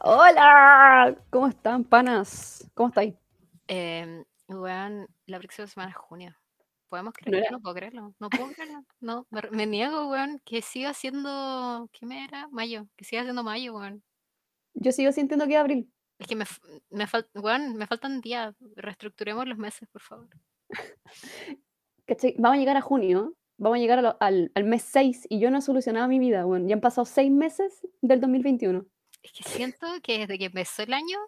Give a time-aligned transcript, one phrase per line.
[0.03, 2.69] Hola, ¿cómo están, panas?
[2.75, 3.15] ¿Cómo estáis?
[3.69, 6.35] Eh, weón, la próxima semana es junio.
[6.89, 7.49] ¿Podemos creerlo?
[7.53, 8.13] No puedo creerlo.
[8.19, 8.85] No puedo creerlo.
[8.99, 11.89] No, me, me niego, weón, que siga siendo.
[11.93, 12.49] ¿Qué me era?
[12.49, 12.89] Mayo.
[12.97, 14.03] Que siga siendo mayo, weón.
[14.81, 15.93] Yo sigo sintiendo que es abril.
[16.19, 16.45] Es que me,
[16.91, 18.55] me, fal- weón, me faltan días.
[18.77, 20.29] Reestructuremos los meses, por favor.
[22.07, 22.35] ¿cachai?
[22.39, 25.39] Vamos a llegar a junio, vamos a llegar a lo- al, al mes 6 y
[25.41, 26.69] yo no he solucionado mi vida, weón.
[26.69, 28.87] Ya han pasado 6 meses del 2021.
[29.23, 31.19] Es que siento que desde que empezó el año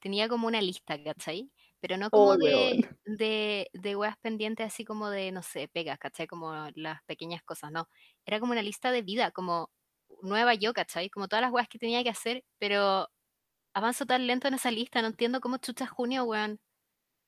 [0.00, 1.50] tenía como una lista, ¿cachai?
[1.80, 2.40] Pero no Oh, como weón.
[2.44, 6.26] de, de, de weas pendientes, así como de, no sé, pegas, ¿cachai?
[6.26, 7.88] Como las pequeñas cosas, no.
[8.26, 9.70] Era como una lista de vida, como
[10.22, 11.10] nueva yo, ¿cachai?
[11.10, 13.08] Como todas las weas que tenía que hacer, pero
[13.74, 16.60] avanzo tan lento en esa lista, no entiendo cómo chucha junio, weón.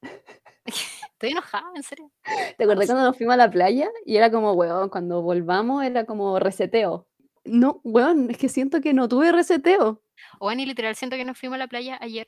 [1.12, 2.10] Estoy enojada, en serio.
[2.56, 3.88] ¿Te acuerdas cuando nos fuimos a la playa?
[4.06, 7.06] Y era como, weón, cuando volvamos era como reseteo.
[7.44, 10.02] No, weón, es que siento que no tuve reseteo.
[10.40, 12.26] Weón, y literal siento que nos fuimos a la playa ayer.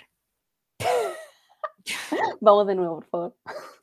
[2.41, 3.37] Vamos de nuevo, por favor.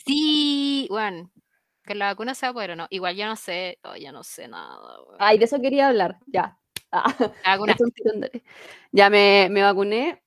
[0.06, 1.32] Sí, weón.
[1.84, 2.88] Que la vacuna sea poder o no.
[2.92, 5.18] Igual ya no sé, oh, ya no sé nada, weón.
[5.20, 6.59] Ay, de eso quería hablar, ya.
[7.46, 7.58] Ah,
[8.92, 10.22] Ya me, me vacuné.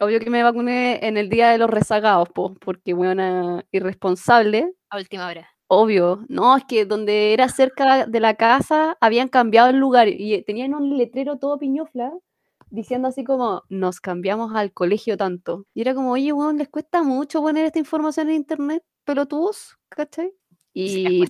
[0.00, 4.72] Obvio que me vacuné en el día de los rezagados, po, porque, weón, irresponsable.
[4.90, 5.48] a última hora.
[5.66, 10.42] Obvio, no, es que donde era cerca de la casa habían cambiado el lugar y
[10.42, 12.12] tenían un letrero todo piñofla
[12.70, 15.64] diciendo así como, nos cambiamos al colegio tanto.
[15.74, 20.32] Y era como, oye, weón, les cuesta mucho poner esta información en internet, pelotudos, ¿cachai?
[20.74, 21.24] Y.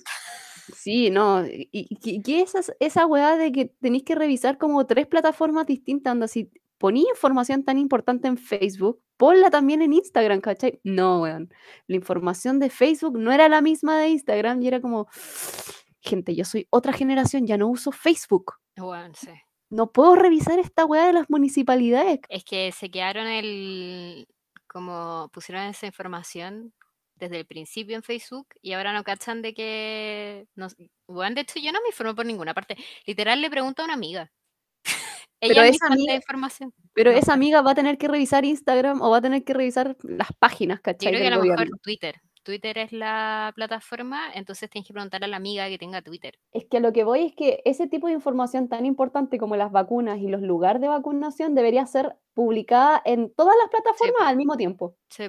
[0.75, 4.57] sí, no, y, y ¿qué- qué es esa, esa weá de que tenéis que revisar
[4.59, 10.41] como tres plataformas distintas, si poní información tan importante en Facebook, ponla también en Instagram,
[10.41, 10.81] ¿cachai?
[10.85, 11.49] No, weón
[11.87, 15.07] la información de Facebook no era la misma de Instagram y era como,
[16.01, 18.55] gente, yo soy otra generación, ya no uso Facebook.
[18.77, 19.31] Weón, sí.
[19.71, 22.21] No puedo revisar esta weá de las municipalidades.
[22.29, 24.27] Es que se quedaron el.
[24.67, 26.73] como pusieron esa información
[27.17, 30.47] desde el principio en Facebook y ahora no cachan de que.
[30.55, 30.69] No,
[31.09, 32.77] weón, de hecho, yo no me informo por ninguna parte.
[33.07, 34.31] Literal le pregunto a una amiga.
[35.41, 36.73] Pero Ella me esa amiga- información.
[36.95, 39.53] Pero No, esa amiga va a tener que revisar Instagram o va a tener que
[39.55, 41.13] revisar las páginas, Yo ¿cachai?
[41.13, 41.69] creo que a lo mejor.
[41.83, 42.21] Twitter.
[42.45, 46.39] Twitter es la plataforma, entonces tienes que preguntarle a la amiga que tenga Twitter.
[46.53, 49.57] Es que a lo que voy es que ese tipo de información tan importante como
[49.57, 54.37] las vacunas y los lugares de vacunación debería ser publicada en todas las plataformas al
[54.37, 54.95] mismo tiempo.
[55.09, 55.25] Sí.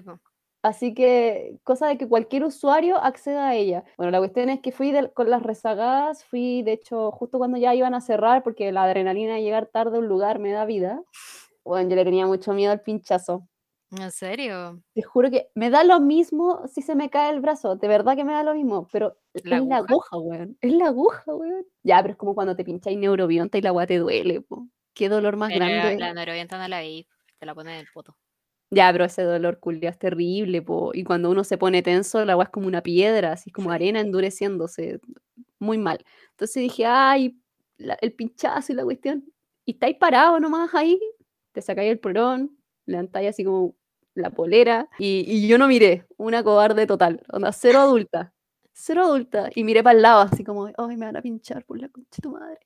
[0.66, 3.84] Así que, cosa de que cualquier usuario acceda a ella.
[3.98, 7.76] Bueno, la cuestión es que fui con las rezagadas, fui de hecho justo cuando ya
[7.76, 11.04] iban a cerrar, porque la adrenalina de llegar tarde a un lugar me da vida.
[11.64, 13.48] Bueno, yo le tenía mucho miedo al pinchazo.
[13.92, 14.82] ¿En serio?
[14.96, 18.16] Te juro que me da lo mismo si se me cae el brazo, de verdad
[18.16, 20.18] que me da lo mismo, pero ¿La es la aguja?
[20.18, 20.58] weón.
[20.62, 21.66] Es la aguja, weón.
[21.84, 24.68] Ya, pero es como cuando te pincháis neurobionta y la weá te duele, po.
[24.94, 25.98] Qué dolor más Pero grande.
[25.98, 27.08] la neurovienta no la veis,
[27.40, 28.16] te la ponen en el poto.
[28.72, 30.92] Ya, pero ese dolor culiao es terrible, po.
[30.94, 34.00] Y cuando uno se pone tenso, la weá es como una piedra, así como arena
[34.02, 35.00] endureciéndose.
[35.60, 36.04] Muy mal.
[36.32, 37.38] Entonces dije, ay,
[37.78, 39.26] la- el pinchazo y la cuestión.
[39.66, 41.00] Y estáis parado nomás ahí,
[41.54, 43.76] te sacáis el porón, levantáis así como
[44.16, 44.90] la polera.
[45.00, 47.22] Y, y yo no miré, una cobarde total.
[47.32, 48.34] Onda, cero adulta.
[48.74, 49.50] Cero adulta.
[49.56, 52.10] Y miré para el lado, así como, ay, me van a pinchar por la concha
[52.18, 52.60] de tu madre.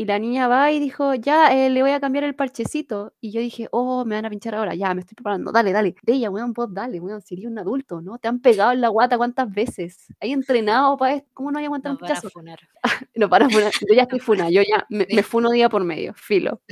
[0.00, 3.12] Y la niña va y dijo, ya, eh, le voy a cambiar el parchecito.
[3.20, 5.94] Y yo dije, oh, me van a pinchar ahora, ya, me estoy preparando, dale, dale.
[6.02, 8.16] De ella, weón, vos dale, weón, si eres un adulto, ¿no?
[8.16, 10.06] Te han pegado en la guata cuántas veces.
[10.18, 12.30] Hay entrenado para esto, ¿cómo no hay aguantado Nos un pinchazo?
[12.30, 12.58] funar.
[13.14, 13.72] No, para funar.
[13.86, 16.62] Yo ya estoy funa, yo ya me, me funo día por medio, filo.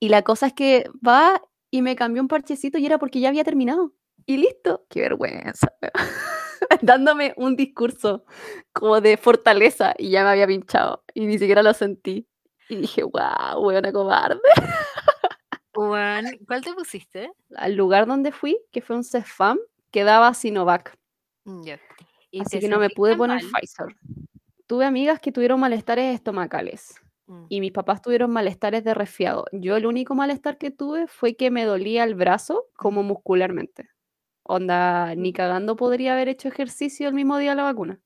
[0.00, 1.40] Y la cosa es que va
[1.70, 3.92] y me cambió un parchecito y era porque ya había terminado.
[4.26, 4.86] Y listo.
[4.88, 5.72] Qué vergüenza.
[6.82, 8.24] Dándome un discurso
[8.72, 12.26] como de fortaleza y ya me había pinchado y ni siquiera lo sentí.
[12.70, 14.40] Y dije, wow, weona cobarde.
[15.74, 17.30] Weón, ¿cuál te pusiste?
[17.56, 19.58] Al lugar donde fui, que fue un CEFAM,
[19.90, 20.96] quedaba Sinovac.
[21.44, 21.80] Mm, Ya.
[22.32, 23.52] ¿Y Así que no me pude poner mal?
[23.60, 23.86] Pfizer.
[24.68, 26.94] Tuve amigas que tuvieron malestares estomacales.
[27.26, 27.44] Mm.
[27.48, 29.44] y mis papás tuvieron malestares de resfriado.
[29.52, 33.88] Yo el único malestar que tuve fue que me dolía el brazo como muscularmente.
[34.42, 38.00] Onda, ni cagando podría haber hecho ejercicio el mismo día de la vacuna.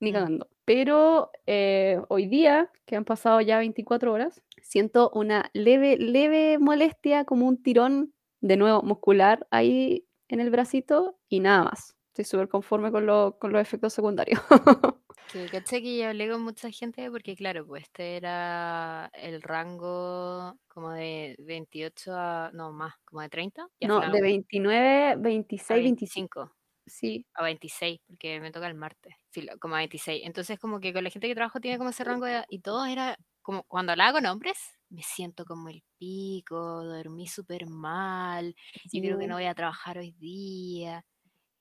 [0.00, 0.14] Ni Mm.
[0.14, 0.48] cagando.
[0.64, 7.24] Pero eh, hoy día, que han pasado ya 24 horas, siento una leve, leve molestia,
[7.24, 11.96] como un tirón de nuevo muscular ahí en el bracito y nada más.
[12.08, 14.40] Estoy súper conforme con, lo- con los efectos secundarios.
[15.32, 20.56] Que caché que yo hablé con mucha gente porque, claro, pues este era el rango
[20.68, 25.16] como de 28 a, no, más, como de 30, y al No, de 29, a
[25.16, 26.40] 26, 25.
[26.40, 26.56] 25,
[26.86, 29.14] Sí, a 26, porque me toca el martes,
[29.60, 30.22] como a 26.
[30.24, 32.60] Entonces, como que con la gente que trabajo tiene como ese rango de edad, y
[32.60, 34.58] todo era como, cuando hablaba con hombres,
[34.88, 38.54] me siento como el pico, dormí súper mal,
[38.88, 41.04] sí, yo creo que no voy a trabajar hoy día.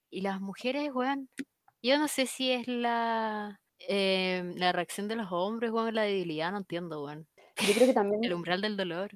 [0.10, 1.30] Y las mujeres, weón,
[1.82, 6.52] yo no sé si es la, em, la reacción de los hombres, weón, la debilidad,
[6.52, 7.28] no entiendo, weón.
[7.68, 9.12] Yo creo que también El umbral del dolor.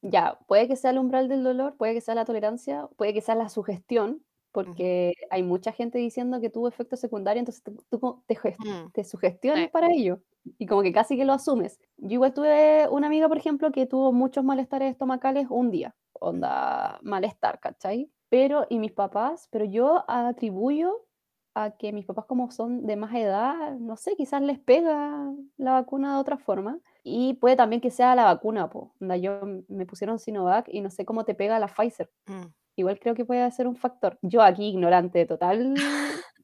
[0.00, 3.20] Ya, puede que sea el umbral del dolor, puede que sea la tolerancia, puede que
[3.20, 4.24] sea la sugestión,
[4.64, 9.04] Porque hay mucha gente diciendo que tuvo efectos secundarios, entonces tú te Mm, te
[9.52, 9.68] sí.
[9.72, 10.22] para ello,
[10.58, 11.80] y como que casi que lo asumes.
[11.98, 16.98] Yo igual tuve una amiga, por ejemplo, que tuvo muchos malestares estomacales un día, onda
[17.02, 18.10] malestar, ¿cachai?
[18.30, 21.06] Pero y mis papás pero yo atribuyo
[21.54, 25.72] a que mis papás, como son de más edad, no sé, quizás les pega la
[25.72, 28.94] vacuna de otra forma, y puede también que sea la vacuna, po.
[29.00, 32.10] Onda, yo m- me pusieron Sinovac y no sé cómo te pega la Pfizer.
[32.28, 32.52] Mm.
[32.78, 34.18] Igual creo que puede ser un factor.
[34.22, 35.74] Yo aquí ignorante total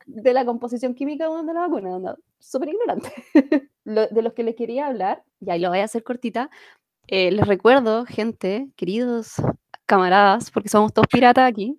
[0.06, 3.12] de la composición química, de la vacuna, onda, súper ignorante.
[3.84, 6.50] Lo de los que les quería hablar, y ahí lo voy a hacer cortita,
[7.06, 9.34] eh, les recuerdo, gente, queridos
[9.86, 11.78] camaradas, porque somos todos piratas aquí,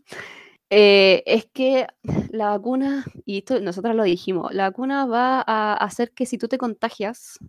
[0.69, 1.88] eh, es que
[2.30, 6.48] la vacuna, y esto nosotros lo dijimos, la vacuna va a hacer que si tú
[6.48, 7.40] te contagias,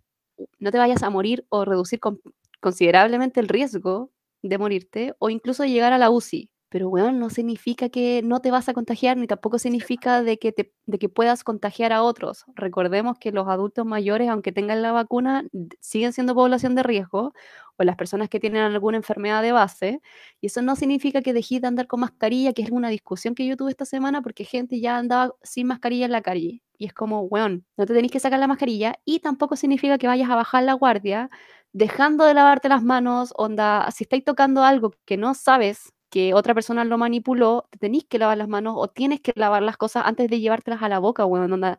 [0.59, 2.21] no te vayas a morir o reducir con-
[2.61, 4.11] considerablemente el riesgo
[4.43, 6.51] de morirte o incluso llegar a la UCI.
[6.69, 10.51] Pero, weón, no significa que no te vas a contagiar, ni tampoco significa de que,
[10.53, 12.45] te, de que puedas contagiar a otros.
[12.57, 15.45] Recordemos que los adultos mayores, aunque tengan la vacuna,
[15.81, 17.33] siguen siendo población de riesgo,
[17.79, 20.01] o las personas que tienen alguna enfermedad de base,
[20.41, 23.47] y eso no significa que dejes de andar con mascarilla, que es una discusión que
[23.47, 26.63] yo tuve esta semana porque gente ya andaba sin mascarilla en la calle.
[26.79, 30.07] Y es como, weón, no te tenés que sacar la mascarilla y tampoco significa que
[30.09, 31.31] vayas a bajar la guardia
[31.73, 36.55] dejando de lavarte las manos, onda, si estáis tocando algo que no sabes que otra
[36.55, 40.05] persona lo manipuló, te tenéis que lavar las manos o tienes que lavar las cosas
[40.07, 41.79] antes de llevártelas a la boca, weón, onda.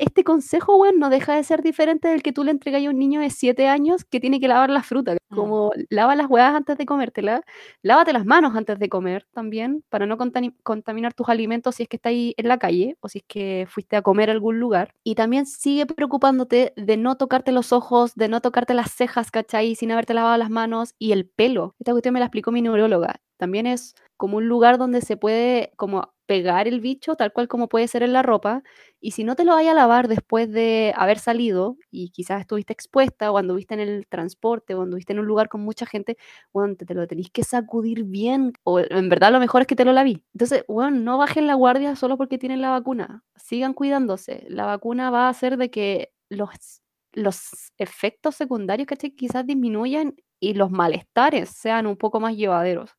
[0.00, 2.98] Este consejo, weón, no deja de ser diferente del que tú le entregas a un
[2.98, 5.14] niño de 7 años que tiene que lavar la fruta.
[5.14, 5.36] Mm.
[5.36, 7.42] Como lava las huevas antes de comértela,
[7.82, 10.18] lávate las manos antes de comer también, para no
[10.64, 13.94] contaminar tus alimentos si es que estáis en la calle o si es que fuiste
[13.94, 14.92] a comer a algún lugar.
[15.04, 19.76] Y también sigue preocupándote de no tocarte los ojos, de no tocarte las cejas, ¿cachai?
[19.76, 21.76] Sin haberte lavado las manos y el pelo.
[21.78, 23.20] Esta cuestión me la explicó mi neuróloga.
[23.38, 27.68] También es como un lugar donde se puede como pegar el bicho, tal cual como
[27.70, 28.62] puede ser en la ropa,
[29.00, 32.72] y si no te lo vayas a lavar después de haber salido y quizás estuviste
[32.72, 36.18] expuesta o anduviste en el transporte o anduviste en un lugar con mucha gente,
[36.52, 39.76] bueno, te, te lo tenéis que sacudir bien, o en verdad lo mejor es que
[39.76, 40.22] te lo laví.
[40.34, 44.44] Entonces, bueno, no bajen la guardia solo porque tienen la vacuna, sigan cuidándose.
[44.48, 46.82] La vacuna va a hacer de que los,
[47.12, 49.10] los efectos secundarios, ¿cachai?
[49.12, 52.90] Quizás disminuyan y los malestares sean un poco más llevaderos.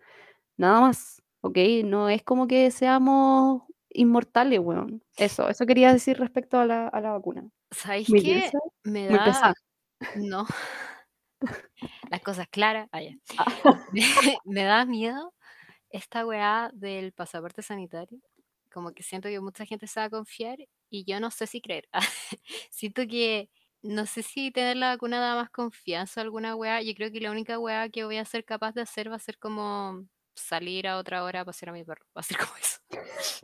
[0.59, 1.57] Nada más, ¿ok?
[1.85, 5.01] No es como que seamos inmortales, weón.
[5.17, 7.49] Eso, eso quería decir respecto a la, a la vacuna.
[7.71, 8.51] ¿Sabéis Muy qué?
[8.83, 9.53] Me muy da, pesada.
[10.17, 10.45] no,
[12.11, 12.89] las cosas claras.
[12.91, 12.99] Ah.
[13.37, 13.45] Ah,
[14.45, 15.33] Me da miedo
[15.91, 18.19] esta weá del pasaporte sanitario.
[18.71, 20.59] Como que siento que mucha gente se va a confiar
[20.89, 21.87] y yo no sé si creer.
[22.71, 23.49] Siento que
[23.81, 26.81] no sé si tener la vacuna da más confianza a alguna weá.
[26.81, 29.19] Yo creo que la única weá que voy a ser capaz de hacer va a
[29.19, 30.05] ser como
[30.39, 32.05] salir a otra hora a pasear a mi perro.
[32.17, 32.79] Va a ser como eso.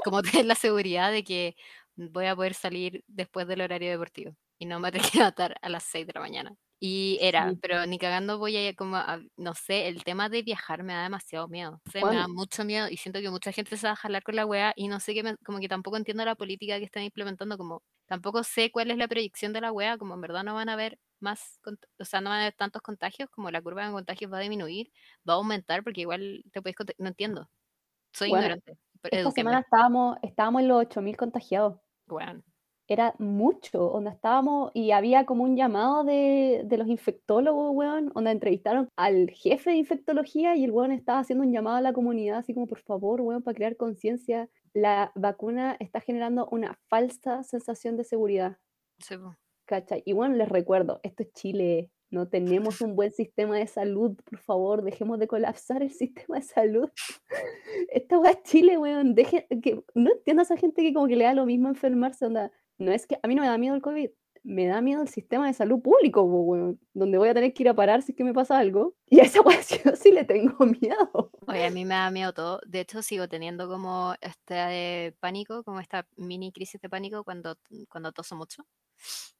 [0.04, 1.56] Como tener la seguridad de que
[1.96, 5.70] voy a poder salir después del horario deportivo y no me tengo que levantar a
[5.70, 6.56] las 6 de la mañana.
[6.80, 10.28] Y era, sí, pero ni cagando voy a ir como a, no sé, el tema
[10.30, 11.82] de viajar me da demasiado miedo.
[11.88, 14.24] O sea, me da mucho miedo y siento que mucha gente se va a jalar
[14.24, 17.04] con la weá y no sé qué, como que tampoco entiendo la política que están
[17.04, 20.54] implementando, como tampoco sé cuál es la proyección de la weá, como en verdad no
[20.56, 21.60] van a haber más,
[22.00, 24.42] o sea, no van a haber tantos contagios, como la curva de contagios va a
[24.42, 24.92] disminuir,
[25.28, 27.50] va a aumentar porque igual te puedes, no entiendo,
[28.14, 31.80] soy bueno, ignorante, esta semana estábamos, estábamos en los 8.000 contagiados.
[32.08, 32.44] weón.
[32.88, 38.30] Era mucho, donde estábamos y había como un llamado de, de los infectólogos, weón, donde
[38.30, 42.38] entrevistaron al jefe de infectología y el weón estaba haciendo un llamado a la comunidad,
[42.38, 47.96] así como, por favor, weón, para crear conciencia, la vacuna está generando una falsa sensación
[47.96, 48.58] de seguridad,
[49.00, 49.15] Sí.
[49.65, 50.03] ¿cachai?
[50.05, 54.39] Y bueno, les recuerdo, esto es Chile, no tenemos un buen sistema de salud, por
[54.39, 55.91] favor, dejemos de colapsar el
[56.27, 56.89] sistema de salud.
[57.89, 59.15] Esta weá es Chile, weón.
[59.15, 62.25] Deje, que, no entiendo a esa gente que como que le da lo mismo enfermarse,
[62.25, 62.51] onda.
[62.77, 64.10] No es que a mí no me da miedo el COVID.
[64.46, 67.70] Me da miedo el sistema de salud público, weón, donde voy a tener que ir
[67.70, 68.96] a parar si es que me pasa algo.
[69.08, 71.32] Y a esa weá sí, le tengo miedo.
[71.48, 72.62] Oye, a mí me da miedo todo.
[72.68, 77.58] De hecho, sigo teniendo como este pánico, como esta mini crisis de pánico cuando,
[77.90, 78.64] cuando toso mucho.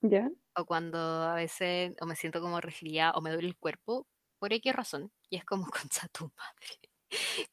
[0.01, 0.29] ¿Ya?
[0.55, 4.07] O cuando a veces o me siento como resfriada o me duele el cuerpo,
[4.39, 5.12] por qué razón.
[5.29, 6.89] Y es como, concha tu madre.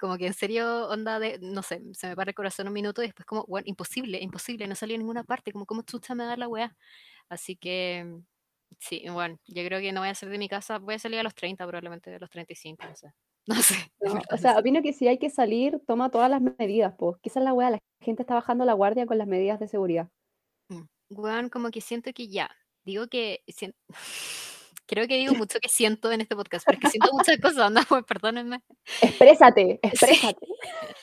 [0.00, 3.02] Como que en serio, onda de, no sé, se me para el corazón un minuto
[3.02, 6.24] y después como, bueno, imposible, imposible, no salió a ninguna parte, como, ¿cómo chucha me
[6.24, 6.74] da la weá?
[7.32, 8.20] Así que,
[8.78, 11.18] sí, bueno, yo creo que no voy a salir de mi casa, voy a salir
[11.18, 13.12] a los 30 probablemente, a los 35, no sé.
[13.46, 13.74] No sé.
[14.02, 17.16] No, o sea, opino que si hay que salir, toma todas las medidas, pues.
[17.22, 20.10] Quizás la weá, la gente está bajando la guardia con las medidas de seguridad.
[20.68, 20.82] Mm.
[21.10, 22.50] Weón, como que siento que ya,
[22.84, 23.74] digo que, sien-
[24.92, 27.72] creo que digo mucho que siento en este podcast, pero es que siento muchas cosas,
[27.72, 28.62] no, Weón, perdónenme.
[29.00, 29.88] Exprésate, Sí.
[29.88, 30.46] exprésate.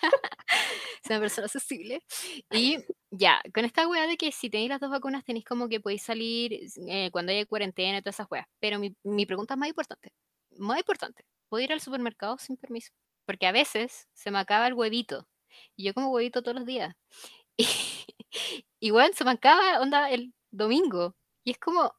[1.04, 2.04] Soy una persona sensible.
[2.52, 2.78] Y
[3.10, 6.04] ya, con esta weá de que si tenéis las dos vacunas tenéis como que podéis
[6.04, 8.46] salir eh, cuando haya cuarentena y todas esas weas.
[8.60, 10.14] Pero mi, mi pregunta es más importante.
[10.58, 11.26] Más importante.
[11.50, 12.92] ¿Puedo ir al supermercado sin permiso?
[13.26, 15.28] Porque a veces se me acaba el huevito.
[15.76, 16.96] Y yo como huevito todos los días.
[18.32, 21.16] Y, y bueno, se me acaba onda el domingo.
[21.44, 21.94] Y es como,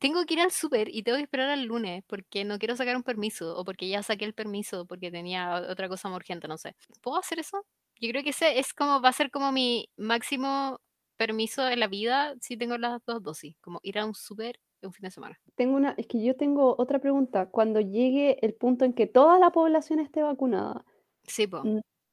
[0.00, 2.96] tengo que ir al súper y tengo que esperar al lunes porque no quiero sacar
[2.96, 6.58] un permiso o porque ya saqué el permiso porque tenía otra cosa más urgente, no
[6.58, 6.74] sé.
[7.02, 7.64] ¿Puedo hacer eso?
[8.00, 10.80] Yo creo que ese es como, va a ser como mi máximo
[11.16, 14.92] permiso en la vida si tengo las dos dosis, como ir a un súper un
[14.92, 15.38] fin de semana.
[15.54, 17.46] Tengo una, es que yo tengo otra pregunta.
[17.46, 20.84] Cuando llegue el punto en que toda la población esté vacunada,
[21.26, 21.62] Sí, po.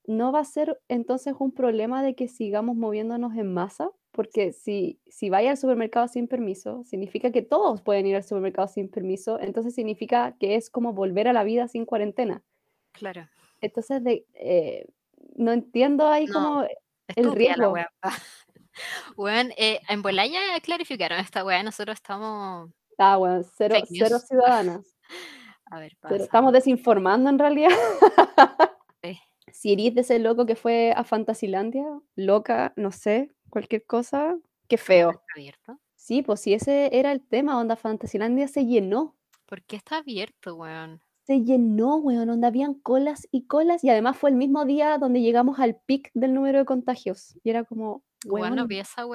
[0.06, 3.90] ¿No va a ser entonces un problema de que sigamos moviéndonos en masa?
[4.12, 8.68] Porque si, si vaya al supermercado sin permiso, significa que todos pueden ir al supermercado
[8.68, 12.44] sin permiso, entonces significa que es como volver a la vida sin cuarentena.
[12.94, 13.28] Claro.
[13.62, 14.88] Entonces, de, eh,
[15.36, 16.64] no entiendo ahí No, como
[17.16, 17.72] el la riesgo.
[17.74, 17.90] wea.
[19.18, 24.86] Bueno, eh, en Bolaya clarificaron esta wea, nosotros estamos Ah, bueno, cero, cero ciudadanas.
[25.72, 26.16] A ver, pasa.
[26.18, 27.70] Estamos desinformando en realidad.
[29.04, 29.20] Sí.
[29.54, 34.76] Si eres de ese loco que fue a Fantasilandia, loca, no sé, cualquier cosa, qué
[34.76, 35.22] ¿Está feo.
[35.36, 35.80] abierto?
[35.96, 39.16] Sí, pues si ese era el tema, onda Fantasilandia se llenó.
[39.46, 41.02] ¿Por qué está abierto, weón?
[41.26, 45.22] Se llenó, weón, onda habían colas y colas y además fue el mismo día donde
[45.22, 47.38] llegamos al pic del número de contagios.
[47.44, 49.06] Y era como, Weón, no weón, vi esa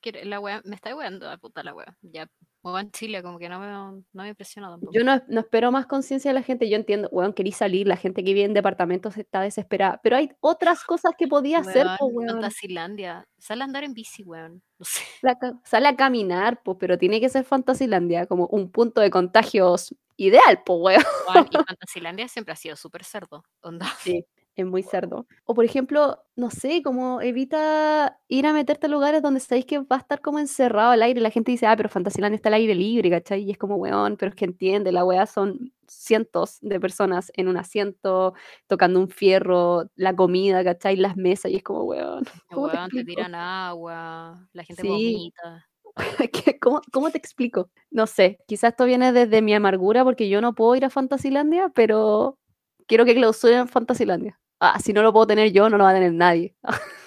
[0.00, 1.96] que La me está weando a puta la wea.
[2.02, 2.28] Ya,
[2.72, 4.92] weón, Chile, como que no me, no me impresiona tampoco.
[4.92, 6.68] yo no, no espero más conciencia de la gente.
[6.68, 10.00] Yo entiendo, weón, querí salir, la gente que vive en departamentos está desesperada.
[10.02, 12.30] Pero hay otras cosas que podía hacer, Weón, pues, weón.
[12.30, 13.28] Fantasilandia.
[13.38, 14.62] Sale a andar en bici, weón.
[14.78, 15.02] No sé.
[15.64, 20.62] Sale a caminar, pues, pero tiene que ser Fantasilandia, como un punto de contagios ideal,
[20.64, 21.04] pues, weón.
[21.28, 23.44] Weón, y Fantasilandia siempre ha sido súper cerdo.
[23.60, 23.86] Onda.
[24.00, 24.24] Sí,
[24.56, 25.26] es muy cerdo.
[25.44, 29.78] O por ejemplo, no sé, como evita ir a meterte a lugares donde sabéis que
[29.80, 31.20] va a estar como encerrado al aire.
[31.20, 33.42] La gente dice, ah, pero Fantasyland está al aire libre, ¿cachai?
[33.42, 37.48] Y es como, weón, pero es que entiende, la weá son cientos de personas en
[37.48, 38.34] un asiento,
[38.66, 40.96] tocando un fierro, la comida, ¿cachai?
[40.96, 43.04] Las mesas, y es como, weón, ¿cómo te Weón, te explico?
[43.04, 45.66] tiran agua, la gente Sí, vomita.
[46.32, 47.70] ¿qué- ¿cómo, cómo te explico?
[47.90, 51.70] No sé, quizás esto viene desde mi amargura porque yo no puedo ir a Fantasylandia,
[51.74, 52.38] pero
[52.86, 54.38] quiero que clausuren Fantasylandia.
[54.60, 56.54] Ah, si no lo puedo tener yo, no lo va a tener nadie.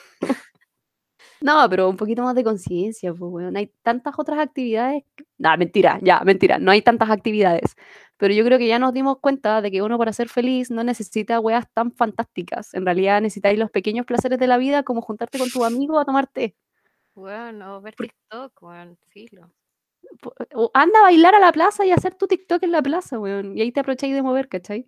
[1.42, 3.56] No, pero un poquito más de conciencia, pues, weón.
[3.56, 5.04] Hay tantas otras actividades.
[5.16, 6.60] que- Nah, mentira, ya, mentira.
[6.60, 7.76] No hay tantas actividades.
[8.18, 10.84] Pero yo creo que ya nos dimos cuenta de que uno para ser feliz no
[10.84, 12.74] necesita weas tan fantásticas.
[12.74, 16.06] En realidad necesitáis los pequeños placeres de la vida, como juntarte con tu amigo a
[16.06, 16.56] tomar té.
[17.16, 19.50] Weón, o ver TikTok, weón, filo.
[20.74, 23.58] anda a bailar a la plaza y hacer tu TikTok en la plaza, weón.
[23.58, 24.86] Y ahí te aprovecháis de mover, ¿cachai?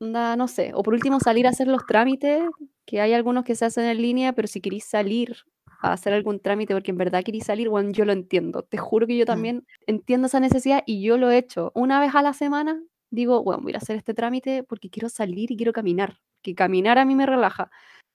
[0.00, 0.72] No sé.
[0.74, 2.42] O por último, salir a hacer los trámites,
[2.86, 5.36] que hay algunos que se hacen en línea, pero si queréis salir
[5.82, 8.62] a hacer algún trámite porque en verdad queréis salir, bueno, yo lo entiendo.
[8.62, 11.70] Te juro que yo también entiendo esa necesidad y yo lo he hecho.
[11.74, 15.50] Una vez a la semana digo, bueno, voy a hacer este trámite porque quiero salir
[15.50, 16.18] y quiero caminar.
[16.42, 17.70] Que caminar a mí me relaja.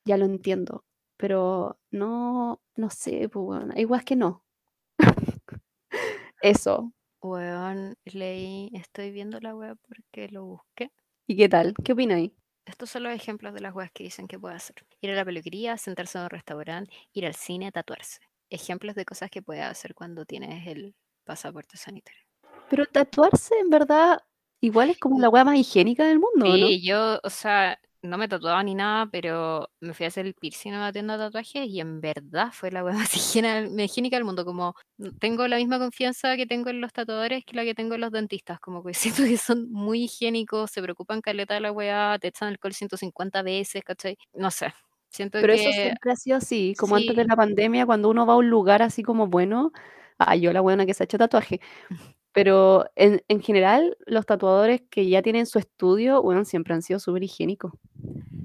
[0.05, 0.83] Ya lo entiendo.
[1.17, 4.43] Pero no, no sé, pues bueno, hay weas que no.
[6.41, 6.93] Eso.
[7.21, 10.91] Weón, leí, estoy viendo la web porque lo busqué.
[11.27, 11.74] ¿Y qué tal?
[11.84, 12.32] ¿Qué opináis?
[12.65, 14.75] Estos son los ejemplos de las weas que dicen que puede hacer.
[15.01, 18.20] Ir a la peluquería, sentarse en un restaurante, ir al cine, tatuarse.
[18.51, 22.22] Ejemplos de cosas que puedes hacer cuando tienes el pasaporte sanitario.
[22.70, 24.20] Pero tatuarse, en verdad,
[24.62, 26.67] igual es como la wea más higiénica del mundo, ¿no?
[26.67, 30.33] Sí, yo, o sea, no me tatuaba ni nada, pero me fui a hacer el
[30.33, 34.25] piercing en una tienda de tatuajes y en verdad fue la wea más higiénica del
[34.25, 34.45] mundo.
[34.45, 34.75] Como
[35.19, 38.12] tengo la misma confianza que tengo en los tatuadores que la que tengo en los
[38.12, 38.59] dentistas.
[38.59, 38.93] Como que
[39.24, 43.41] siento que son muy higiénicos, se preocupan caleta de la weá, te echan alcohol 150
[43.41, 44.17] veces, ¿cachai?
[44.33, 44.74] No sé.
[45.09, 48.33] Siento Pero eso siempre ha sido así, como antes de la pandemia, cuando uno va
[48.33, 49.71] a un lugar así como bueno,
[50.17, 51.59] Ah, yo la buena que se ha hecho tatuaje.
[52.35, 56.99] Pero en, en general, los tatuadores que ya tienen su estudio, bueno, siempre han sido
[56.99, 57.71] súper higiénicos.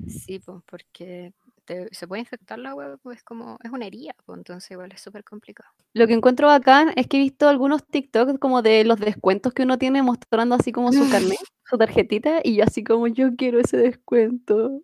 [0.09, 1.33] Sí, pues, porque
[1.65, 4.93] te- se puede infectar la web, pues es como, es una herida, pues entonces igual
[4.93, 5.69] es súper complicado.
[5.93, 9.65] Lo que encuentro bacán es que he visto algunos TikToks como de los descuentos que
[9.65, 13.59] uno tiene mostrando así como su carnet, su tarjetita, y yo así como yo quiero
[13.59, 14.83] ese descuento.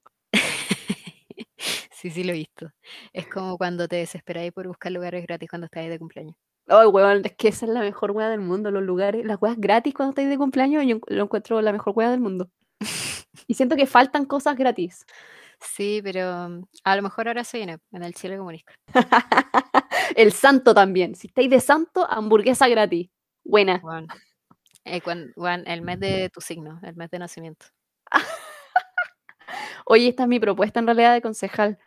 [1.91, 2.71] Sí, sí lo he visto.
[3.13, 6.37] Es como cuando te desesperáis por buscar lugares gratis cuando estás de cumpleaños.
[6.69, 9.57] Ay, weón, es que esa es la mejor wea del mundo, los lugares, las weas
[9.59, 12.51] gratis cuando estáis de cumpleaños, yo lo encuentro la mejor wea del mundo.
[13.49, 15.07] Y siento que faltan cosas gratis.
[15.61, 18.73] Sí, pero a lo mejor ahora se viene en el Chile comunista.
[20.17, 21.15] El santo también.
[21.15, 23.09] Si estáis de santo, hamburguesa gratis.
[23.45, 23.81] Buena.
[23.81, 24.09] Juan,
[24.85, 25.03] eh,
[25.67, 27.67] el mes de tu signo, el mes de nacimiento.
[29.85, 31.79] Oye, esta es mi propuesta en realidad de concejal.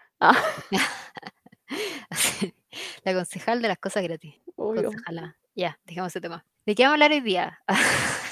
[3.04, 4.36] La concejal de las cosas gratis.
[4.60, 4.92] Obvio.
[4.92, 5.38] Concejala.
[5.56, 6.46] Ya, dejemos ese tema.
[6.66, 7.60] ¿De qué vamos a hablar hoy día?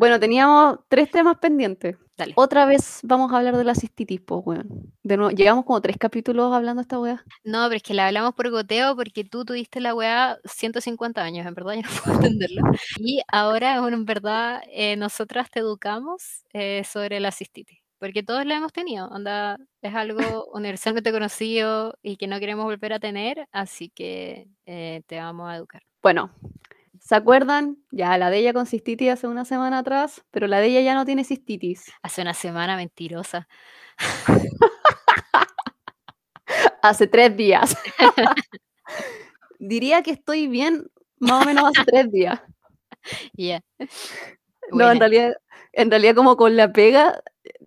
[0.00, 1.94] Bueno, teníamos tres temas pendientes.
[2.16, 2.32] Dale.
[2.36, 4.94] Otra vez vamos a hablar de la cistitis, pues, weón.
[5.02, 7.22] De nuevo, llevamos como tres capítulos hablando de esta wea.
[7.44, 11.46] No, pero es que la hablamos por goteo porque tú tuviste la weá 150 años,
[11.46, 12.62] en verdad yo no puedo entenderlo.
[12.96, 18.44] Y ahora, bueno, en verdad, eh, nosotras te educamos eh, sobre la cistitis, porque todos
[18.46, 23.46] la hemos tenido, onda, es algo universalmente conocido y que no queremos volver a tener,
[23.52, 25.82] así que eh, te vamos a educar.
[26.02, 26.30] Bueno,
[26.98, 27.76] ¿se acuerdan?
[27.92, 30.94] Ya la de ella con cistitis hace una semana atrás, pero la de ella ya
[30.94, 31.92] no tiene cistitis.
[32.02, 33.46] Hace una semana mentirosa.
[36.82, 37.76] Hace tres días.
[39.58, 42.40] Diría que estoy bien más o menos hace tres días.
[43.32, 43.62] Ya.
[44.72, 45.32] No, en realidad,
[45.72, 47.22] en realidad como con la pega,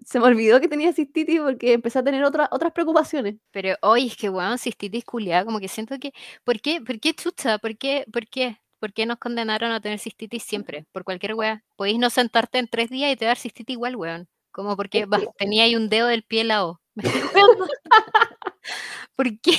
[0.05, 3.36] se me olvidó que tenía cistitis porque empecé a tener otras otras preocupaciones.
[3.51, 6.13] Pero hoy es que, weón, cistitis culiada, como que siento que.
[6.43, 6.81] ¿Por qué?
[6.81, 7.57] ¿Por qué chucha?
[7.60, 8.05] ¿Por qué?
[8.12, 8.57] ¿Por qué?
[8.79, 10.86] ¿Por qué nos condenaron a tener cistitis siempre?
[10.91, 11.63] Por cualquier weá.
[11.77, 14.27] Podéis no sentarte en tres días y te dar cistitis igual, weón.
[14.51, 15.07] Como porque
[15.38, 16.81] tenía ahí un dedo del pie helado.
[16.95, 17.03] ¿Me?
[19.15, 19.53] ¿Por qué?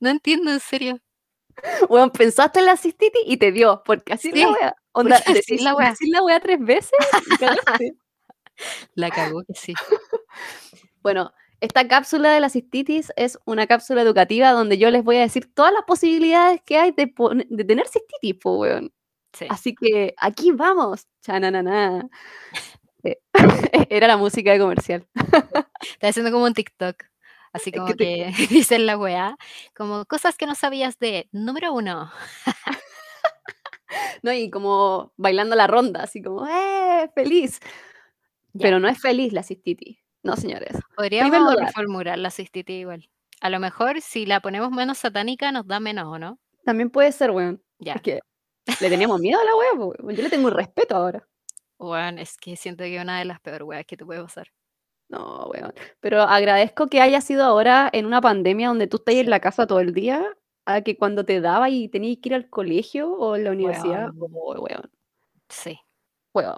[0.00, 1.00] No entiendo, en serio.
[1.88, 4.76] Bueno, pensaste en la cistitis y te dio, porque así es la Sí, wea.
[4.92, 5.90] Onda, decís la wea.
[5.90, 6.90] decís la wea tres veces
[7.26, 7.94] y cagaste.
[8.94, 9.74] La cagó que sí.
[11.02, 15.20] Bueno, esta cápsula de la cistitis es una cápsula educativa donde yo les voy a
[15.20, 17.12] decir todas las posibilidades que hay de,
[17.48, 18.92] de tener cistitis, po, weón.
[19.32, 19.46] sí.
[19.48, 21.06] Así que aquí vamos.
[21.22, 22.08] Chananana.
[23.04, 23.18] Eh,
[23.90, 25.06] Era la música de comercial.
[25.94, 27.04] Está haciendo como un TikTok.
[27.52, 29.36] Así Es como que que, dicen la weá.
[29.76, 31.28] Como cosas que no sabías de.
[31.32, 32.12] Número uno.
[34.22, 34.32] ¿no?
[34.32, 37.10] Y como bailando la ronda, así como, ¡eh!
[37.14, 37.60] ¡Feliz!
[38.58, 39.98] Pero no es feliz la cistitis.
[40.22, 40.76] No, señores.
[40.96, 43.08] Podríamos reformular la cistitis igual.
[43.40, 46.38] A lo mejor si la ponemos menos satánica nos da menos, ¿o no?
[46.64, 47.62] También puede ser, weón.
[47.78, 47.94] Ya.
[47.94, 48.20] Es que
[48.80, 50.16] le teníamos miedo a la wea, weón.
[50.16, 51.26] Yo le tengo un respeto ahora.
[51.78, 54.48] Bueno, es que siento que es una de las peores weas que te puede pasar.
[55.08, 55.72] No, weón.
[56.00, 59.66] Pero agradezco que haya sido ahora en una pandemia donde tú estás en la casa
[59.66, 60.22] todo el día,
[60.66, 64.10] a que cuando te daba y tenías que ir al colegio o a la universidad,
[64.14, 64.32] Weón.
[64.34, 64.90] oh, weón,
[65.48, 65.80] Sí.
[66.34, 66.54] weón.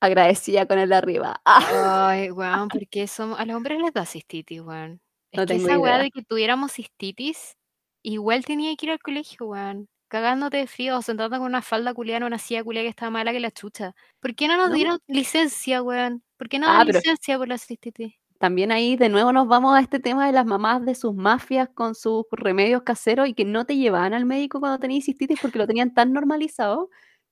[0.00, 1.40] Agradecida con el de arriba.
[1.44, 5.00] Ah, Ay, weón, porque somos, a los hombres les da cistitis, weón.
[5.30, 5.98] Es No que esa idea.
[5.98, 7.56] de que tuviéramos cistitis,
[8.02, 9.88] igual tenía que ir al colegio, weón.
[10.08, 13.30] Cagándote de frío o sentándote con una falda culiada una silla culiada que estaba mala
[13.32, 13.94] que la chucha.
[14.20, 14.74] ¿Por qué no nos No.
[14.74, 16.22] dieron licencia, weón?
[16.36, 18.14] ¿Por qué no Ah, pero- licencia por la cistitis?
[18.38, 21.68] También ahí de nuevo nos vamos a este tema de las mamás de sus mafias
[21.74, 25.58] con sus remedios caseros y que no te llevaban al médico cuando tenías cistitis porque
[25.58, 26.88] lo tenían tan normalizado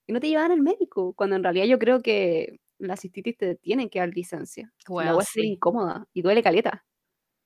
[0.08, 3.56] que no te llevaban al médico, cuando en realidad yo creo que la cistitis te
[3.56, 4.72] tienen que dar licencia.
[4.88, 5.42] La Weón, wea es sí.
[5.42, 6.86] incómoda y duele caleta.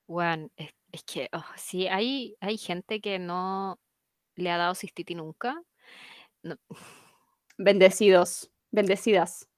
[0.06, 3.80] Weón, es, es que oh, sí, hay, hay gente que no
[4.36, 5.60] le ha dado cistitis nunca.
[6.44, 6.56] No.
[7.58, 9.48] Bendecidos, bendecidas.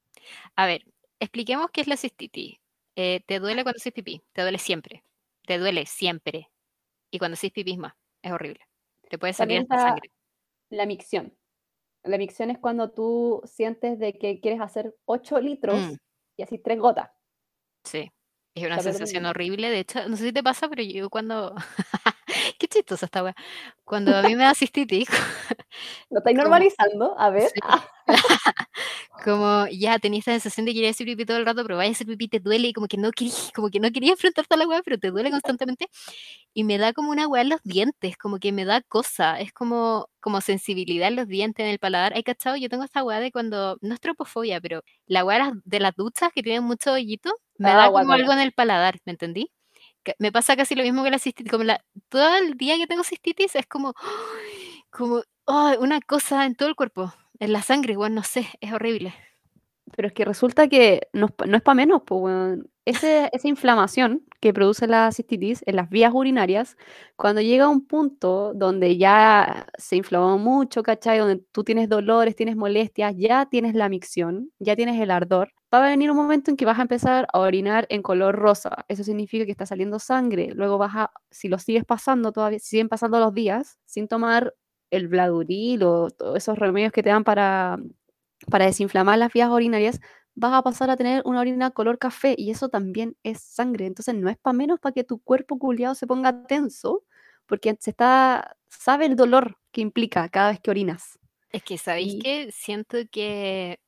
[0.57, 0.87] A ver,
[1.21, 2.57] expliquemos qué es la cistitis.
[2.97, 5.05] Eh, te duele cuando haces pipí, te duele siempre.
[5.47, 6.51] Te duele siempre.
[7.11, 8.61] Y cuando haces pipí es más, es horrible.
[9.11, 10.11] Te puede salir hasta sangre.
[10.71, 11.37] la micción.
[12.05, 15.95] La micción es cuando tú sientes de que quieres hacer 8 litros Mm.
[16.37, 17.11] y así 3 gotas.
[17.85, 18.11] Sí,
[18.55, 19.71] es una Está sensación horrible.
[19.71, 21.55] De hecho, no sé si te pasa, pero yo cuando...
[22.75, 23.35] Chistosa esta wea.
[23.85, 25.09] Cuando a mí me da cistitis,
[26.11, 27.19] ¿Lo estáis normalizando?
[27.19, 27.51] A ver.
[27.51, 27.61] Sí.
[27.63, 27.85] ah,
[29.25, 31.93] como ya tenías esta sensación de querer hacer pipí todo el rato, pero vaya a
[31.93, 34.59] hacer pipí te duele y como que no querías, como que no querías enfrentarte a
[34.59, 35.89] la weá, pero te duele constantemente.
[36.53, 39.53] Y me da como una weá en los dientes, como que me da cosa, es
[39.53, 42.15] como, como sensibilidad en los dientes, en el paladar.
[42.15, 42.57] ¿Hay cachado?
[42.57, 46.31] Yo tengo esta weá de cuando, no es tropofobia, pero la weá de las- duchas
[46.35, 49.51] que tienen mucho hoyito, me Ah, da como algo en el paladar, ¿me entendí?
[50.19, 53.05] Me pasa casi lo mismo que la cistitis, como la, todo el día que tengo
[53.05, 53.95] cistitis es como,
[54.91, 58.73] como Ay, una cosa en todo el cuerpo, en la sangre, weón, no sé, es
[58.73, 59.15] horrible.
[59.95, 62.71] Pero es que resulta que no es para menos, weón.
[62.87, 66.77] Ese esa inflamación que produce la cistitis en las vías urinarias,
[67.17, 71.19] cuando llega a un punto donde ya se inflamó mucho, ¿cachai?
[71.19, 75.87] Donde tú tienes dolores, tienes molestias, ya tienes la micción, ya tienes el ardor, va
[75.87, 78.85] a venir un momento en que vas a empezar a orinar en color rosa.
[78.89, 80.51] Eso significa que está saliendo sangre.
[80.55, 84.55] Luego vas a si lo sigues pasando todavía si siguen pasando los días sin tomar
[84.91, 87.79] el Bladuril o todos esos remedios que te dan para
[88.51, 90.01] para desinflamar las vías urinarias,
[90.35, 93.87] vas a pasar a tener una orina color café y eso también es sangre.
[93.87, 97.05] Entonces no es para menos para que tu cuerpo culiado se ponga tenso,
[97.47, 101.19] porque se está sabe el dolor que implica cada vez que orinas.
[101.51, 102.51] Es que, ¿sabéis Y qué?
[102.53, 103.79] Siento que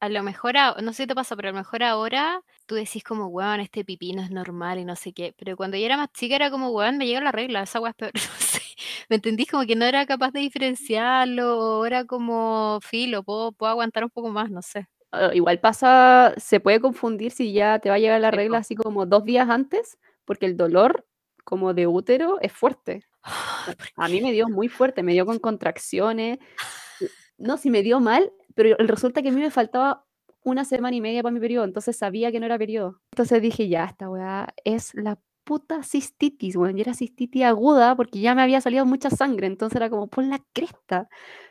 [0.00, 2.74] a lo mejor a no sé si te pasa, pero a lo mejor ahora tú
[2.74, 5.84] decís como: "Weón, este pipí no es normal y no sé qué", pero cuando yo
[5.86, 8.20] era más chica era como: "Weón, me llega la regla, esa weá es peor", no
[8.40, 8.62] sé,
[9.08, 9.50] ¿me entendís?
[9.50, 14.10] Como que no era capaz de diferenciarlo, o era como: "Filo, puedo puedo aguantar un
[14.10, 14.86] poco más", no sé.
[15.12, 18.76] Ah, igual pasa se puede confundir si ya te va a llegar la regla así
[18.76, 21.04] como 2 días antes, porque el dolor
[21.44, 23.02] como de útero es fuerte.
[23.22, 23.32] Ay,
[23.66, 26.38] A ¿por a mí me dio muy fuerte, me dio con contracciones.
[27.38, 30.06] No, sí me dio mal, pero resulta que a mí me faltaba
[30.44, 33.00] una semana y media para mi periodo, entonces sabía que no era periodo.
[33.12, 38.20] Entonces dije: "Ya, esta weá es la puta cistitis, weón", y era cistitis aguda porque
[38.20, 41.08] ya me había salido mucha sangre, entonces era como: "Por la cresta".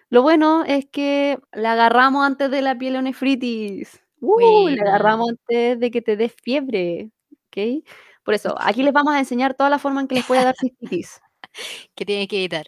[0.10, 4.02] Lo bueno es que la agarramos antes de la pielonefritis.
[4.22, 4.70] ¡Uh!
[4.70, 7.12] La agarramos antes de que te dé fiebre,
[7.50, 7.84] ¿okey?
[8.26, 10.56] Por eso, aquí les vamos a enseñar toda la forma en que les puede dar
[10.60, 11.22] cistitis.
[11.96, 12.66] ¿Qué tiene que evitar?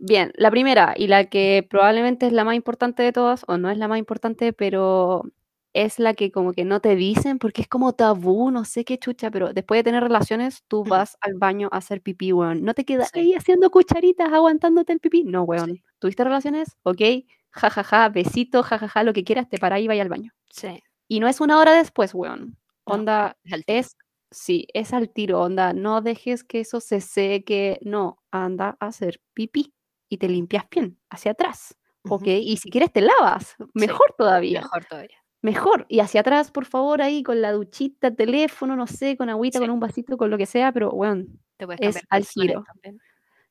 [0.00, 3.68] Bien, la primera, y la que probablemente es la más importante de todas, o no
[3.70, 5.24] es la más importante, pero
[5.72, 8.98] es la que como que no te dicen, porque es como tabú, no sé qué
[8.98, 12.62] chucha, pero después de tener relaciones, tú vas al baño a hacer pipí, weón.
[12.64, 15.24] No te quedas Sí, ahí haciendo cucharitas, aguantándote el pipí.
[15.24, 15.82] No, sí, weón.
[15.98, 16.76] ¿Tuviste relaciones?
[16.84, 19.98] Okey, ja, ja, ja, besito, ja, ja, ja, lo que quieras, te parás y vas
[20.00, 20.32] al baño.
[20.50, 20.82] sí.
[21.08, 22.58] Y no es una hora después, weón.
[22.86, 23.58] No, Onda, tiro.
[23.66, 23.96] es
[24.30, 29.20] sí, es al tiro, onda, no dejes que eso se seque, no, anda a hacer
[29.34, 29.72] pipí
[30.08, 31.76] y te limpias bien, hacia atrás.
[32.08, 32.42] ¿okey?
[32.50, 35.18] Y si quieres te lavas, Sí, mejor todavía, mejor todavía.
[35.42, 35.86] mejor.
[35.88, 39.60] Y hacia atrás, por favor, ahí con la duchita, teléfono, no sé, con agüita, Sí,
[39.60, 42.26] con un vasito, con lo que sea, pero weón, te es al
[42.66, 43.00] también.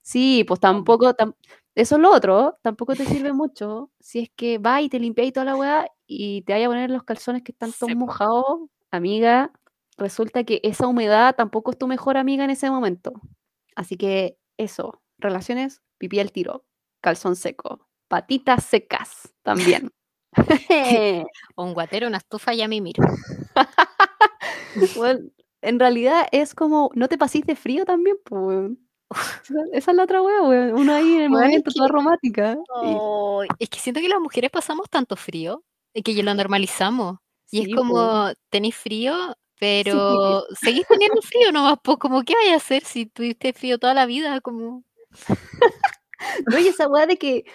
[0.02, 1.34] Sí, pues tampoco tam
[1.76, 5.28] eso es lo otro, tampoco te sirve mucho si es que vas y te limpias
[5.28, 7.94] y toda la weá, y te vayas a poner los calzones que están todos Sí,
[7.94, 9.52] mojados, amiga,
[9.98, 13.14] resulta que esa humedad tampoco es tu mejor amiga en ese momento.
[13.76, 16.66] Así que eso, relaciones, pipí al tiro,
[17.02, 19.92] calzón seco, patitas secas también.
[21.56, 22.96] Un guatero, una estufa y a mimir.
[24.96, 28.72] Weón, en realidad es como, no te pasís de frío también, pues.
[29.72, 30.74] Esa es la otra weá, weón.
[30.74, 34.10] Uno ahí en el Bueno, es momento que toda romántica y es que siento que
[34.10, 37.18] las mujeres pasamos tanto frío, y que ya lo normalizamos.
[37.50, 37.78] Y es pues.
[37.78, 43.06] como, tenés frío, pero seguís teniendo frío nomás, pues, como, ¿qué vaya a hacer si
[43.06, 44.42] tuviste frío toda la vida?
[44.42, 44.84] Como
[46.48, 47.46] No, y esa weá de que,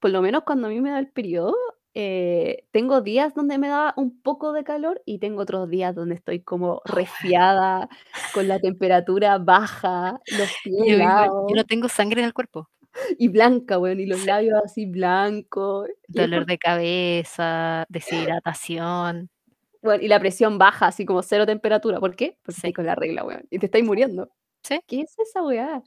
[0.00, 1.54] por lo menos cuando a mí me da el periodo,
[1.94, 6.14] eh, tengo días donde me da un poco de calor y tengo otros días donde
[6.16, 7.88] estoy como Oh, resfriada,
[8.30, 12.68] con la temperatura baja, los pies yo yo no tengo sangre en el cuerpo.
[13.18, 15.88] y blanca, weón, y los labios así blancos.
[16.06, 19.30] Dolor de cabeza, deshidratación.
[19.82, 22.00] bueno, y la presión baja, así como cero temperatura.
[22.00, 22.38] ¿Por qué?
[22.44, 24.30] Porque Sí, con la regla, weón, y te estáis muriendo.
[24.62, 25.82] sí, ¿Qué es esa weá?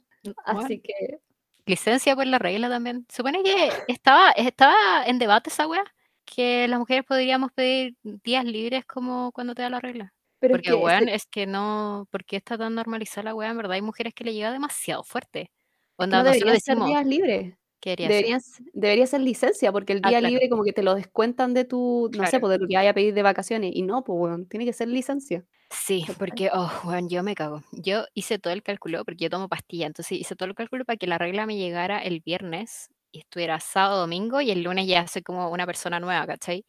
[0.50, 0.70] Bueno.
[0.70, 1.20] Así que
[1.66, 3.06] Licencia por la regla también.
[3.10, 5.84] Supone que estaba estaba en debate esa weá,
[6.24, 10.12] que las mujeres podríamos pedir días libres como cuando te da la regla.
[10.40, 13.50] pero Porque, que weón, es que no ¿por qué está tan normalizada la weá?
[13.50, 15.52] En verdad hay mujeres que le llega demasiado fuerte.
[15.98, 17.54] Onda, no deberían ser días libres.
[17.80, 18.26] "¿Qué debería ser?".
[18.26, 20.94] Deberían s debería ser licencia, porque el Ah, día claro, libre como que te lo
[20.94, 22.42] descuentan de tu, no sé, claro.
[22.42, 24.72] pues, de lo que vaya a pedir de vacaciones, y no, pues, weón, tiene que
[24.72, 27.62] ser licencia, Sí, porque, oh, weón, yo me cago.
[27.72, 30.96] Yo hice todo el cálculo, porque yo tomo pastilla, entonces hice todo el cálculo para
[30.96, 35.06] que la regla me llegara el viernes y estuviera sábado, domingo, y el lunes ya
[35.06, 36.64] soy como una persona nueva, ¿cachai?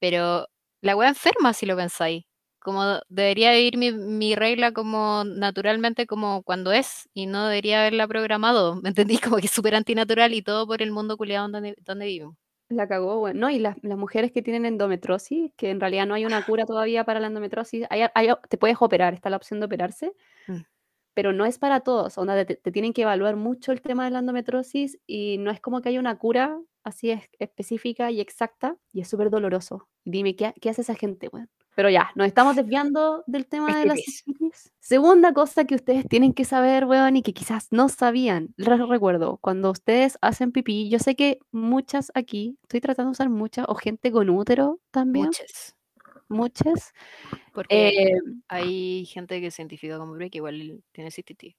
[0.00, 0.48] Pero
[0.82, 2.24] la wea enferma, si lo pensáis.
[2.60, 8.08] Como debería vivir mi mi regla como naturalmente como cuando es, y no debería haberla
[8.08, 9.18] programado, ¿me entendí?
[9.34, 12.36] Como que es súper antinatural y todo por el mundo culiado donde donde vivimos.
[12.70, 13.38] La cagó, weón.
[13.38, 16.64] No, y las las mujeres que tienen endometriosis, que en realidad no hay una cura
[16.66, 20.12] todavía para la endometriosis, hay hay te puedes operar, está la opción de operarse,
[20.48, 20.64] Mm,
[21.14, 24.10] pero no es para todos, onda, te te tienen que evaluar mucho el tema de
[24.12, 28.76] la endometriosis, y no es como que haya una cura así es específica y exacta,
[28.92, 29.88] y es súper doloroso.
[30.04, 31.50] Dime, ¿qué qué hace esa gente, weón?
[31.74, 34.24] Pero ya, nos estamos desviando del tema de la Cistitis.
[34.24, 34.72] cistitis.
[34.80, 38.52] Segunda cosa que ustedes tienen que saber, weón, y que quizás no sabían.
[38.56, 43.30] Les recuerdo, cuando ustedes hacen pipí, yo sé que muchas aquí, estoy tratando de usar
[43.30, 45.76] muchas, o gente con útero también, Muchas.
[46.28, 46.92] muchas.
[47.52, 48.12] Porque Eh,
[48.48, 51.54] hay gente que se identifica como que igual tiene cistitis.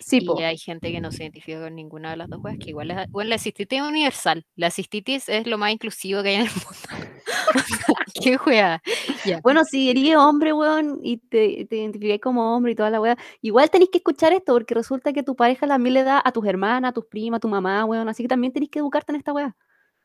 [0.00, 0.38] Sí, Y po.
[0.38, 3.08] hay gente que no se identifica con ninguna de las dos weas, que igual es,
[3.10, 4.44] bueno, la cistitis es universal.
[4.56, 7.12] La cistitis es lo más inclusivo que hay en el mundo.
[8.22, 8.82] Qué wea.
[9.24, 9.40] Ya.
[9.42, 13.16] Bueno, si eres hombre, weón, y te, te identificáis como hombre y toda la weá,
[13.40, 16.46] igual tenéis que escuchar esto, porque resulta que tu pareja también le da a tus
[16.46, 19.16] hermanas, a tus primas, a tu mamá, weón, así que también tenéis que educarte en
[19.16, 19.56] esta weá.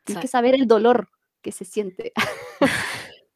[0.04, 0.26] Tienes Sí.
[0.26, 1.10] que saber el dolor
[1.42, 2.14] que se siente.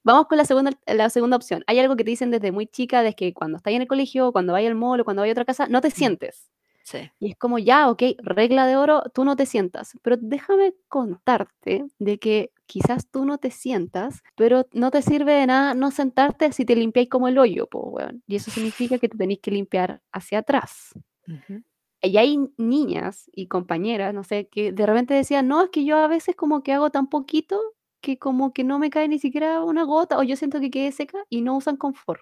[0.04, 1.64] Vamos con la segunda, la segunda opción.
[1.68, 4.32] Hay algo que te dicen desde muy chica, desde que cuando estás en el colegio,
[4.32, 6.50] cuando vayas al mall, o cuando vayas a otra casa, no te sientes.
[6.84, 7.12] Sí.
[7.20, 9.94] Y es como, ya, ok, regla de oro, tú no te sientas.
[10.02, 15.46] Pero déjame contarte de que quizás tú no te sientas, pero no te sirve de
[15.46, 18.24] nada no sentarte si te limpiáis como el hoyo, po, weón.
[18.28, 20.94] Y eso significa que te tenéis que limpiar hacia atrás.
[21.28, 21.64] Ujú.
[22.04, 25.98] Y hay niñas y compañeras, no sé, que de repente decían, no, es que yo
[25.98, 27.62] a veces como que hago tan poquito
[28.02, 30.92] que como que no me cae ni siquiera una gota, o yo siento que quedé
[30.92, 32.22] seca y no usan confort.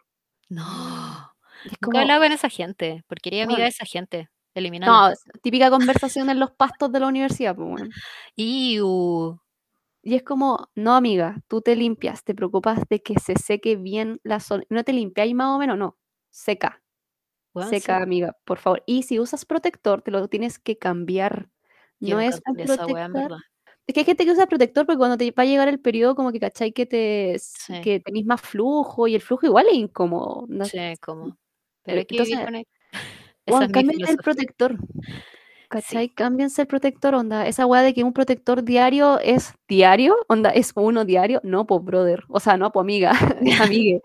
[0.50, 1.32] No.
[1.65, 4.30] Es Nunca como, con esa gente, porque eres amiga de esa gente.
[4.54, 4.92] Eliminala.
[4.92, 5.70] no, es típica
[6.04, 7.89] conversación en los pastos de la universidad, pues, weón.
[8.36, 9.39] Iu.
[10.02, 14.20] Y es como, no, amiga, tú te limpias, te preocupas de que se seque bien
[14.24, 14.63] la zona.
[14.70, 15.98] No te limpiáis más o menos, no.
[16.30, 16.82] Seca,
[17.70, 18.04] seca, sí.
[18.04, 18.84] amiga, por favor.
[18.86, 21.50] Y si usas protector, te lo tienes que cambiar.
[22.00, 23.42] Yo No es un entendí esa wea, protector.
[23.89, 26.13] Es que hay gente que usa protector porque cuando te va a llegar el periodo,
[26.13, 27.82] como que cachai que te Sí.
[27.82, 30.45] que tenéis más flujo y el flujo igual es incómodo.
[30.47, 31.36] no- Sí, como.
[31.84, 32.38] Pero hay que Entonces,
[33.73, 34.78] con el protector.
[34.78, 35.13] Sí.
[35.69, 36.10] ¿Cachai?
[36.10, 37.47] Cámbiense el protector, onda.
[37.47, 41.41] Esa weá de que un protector diario es diario, onda, es uno diario.
[41.43, 42.23] No, pues, brother.
[42.30, 43.12] O sea, no, pues, amiga,
[43.75, 44.02] amigue.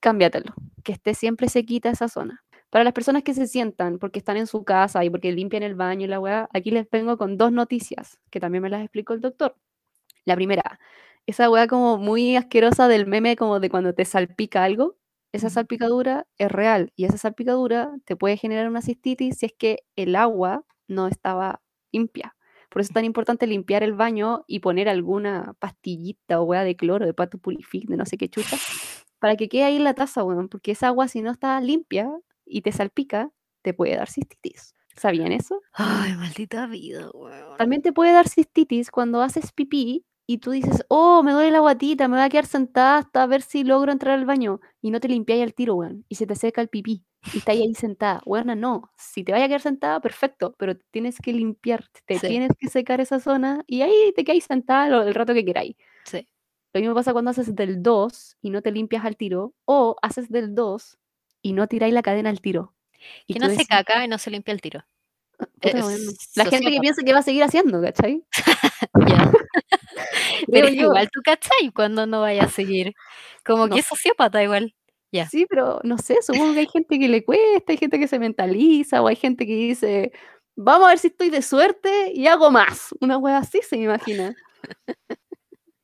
[0.00, 0.52] Cámbiatelo.
[0.84, 2.43] Que esté siempre sequita esa zona.
[2.74, 5.76] Para las personas que se sientan porque están en su casa y porque limpian el
[5.76, 9.12] baño y la weá, aquí les vengo con dos noticias que también me las explicó
[9.12, 9.54] el doctor.
[10.24, 10.80] La primera,
[11.24, 14.96] esa weá como muy asquerosa del meme como de cuando te salpica algo.
[15.30, 19.84] Esa salpicadura es real y esa salpicadura te puede generar una cistitis si es que
[19.94, 22.34] el agua no estaba limpia.
[22.70, 26.74] Por eso es tan importante limpiar el baño y poner alguna pastillita o weá de
[26.74, 28.56] cloro, de pato purific, de no sé qué chucha,
[29.20, 32.10] para que quede ahí en la taza, weón, porque esa agua si no está limpia
[32.46, 33.30] y te salpica,
[33.62, 34.74] te puede dar cistitis.
[34.96, 35.60] ¿Sabían eso?
[35.72, 37.56] Ay, maldita vida, weón.
[37.58, 41.58] También te puede dar cistitis cuando haces pipí y tú dices, oh, me duele la
[41.60, 44.60] guatita, me voy a quedar sentada hasta ver si logro entrar al baño.
[44.80, 46.04] Y no te limpiáis al tiro, weón.
[46.08, 47.04] Y se te seca el pipí.
[47.32, 48.20] Y estás ahí sentada.
[48.24, 48.90] Weona, no.
[48.96, 50.54] Si te vaya a quedar sentada, perfecto.
[50.58, 52.28] Pero tienes que limpiar, te Sí.
[52.28, 53.64] tienes que secar esa zona.
[53.66, 55.74] Y ahí te quedáis sentada lo- el rato que queráis.
[56.04, 56.28] Sí.
[56.72, 59.54] Lo mismo pasa cuando haces del 2 y no te limpias al tiro.
[59.64, 60.98] O haces del 2
[61.44, 62.74] y no tiráis la cadena al tiro.
[63.26, 64.84] Y Que no se decís, caca y no se limpia el tiro.
[65.60, 66.00] puta, weón.
[66.36, 68.24] La gente que piensa que va a seguir haciendo, ¿cachai?
[70.50, 70.84] Pero yo.
[70.86, 72.94] igual tú cachai cuando no vaya a seguir.
[73.44, 74.74] Como No que es sociópata igual.
[75.12, 75.28] Ya.
[75.28, 78.18] Sí, pero no sé, supongo que hay gente que le cuesta, hay gente que se
[78.18, 80.12] mentaliza, o hay gente que dice,
[80.56, 82.94] vamos a ver si estoy de suerte y hago más.
[83.00, 84.34] Una wea así se me imagina.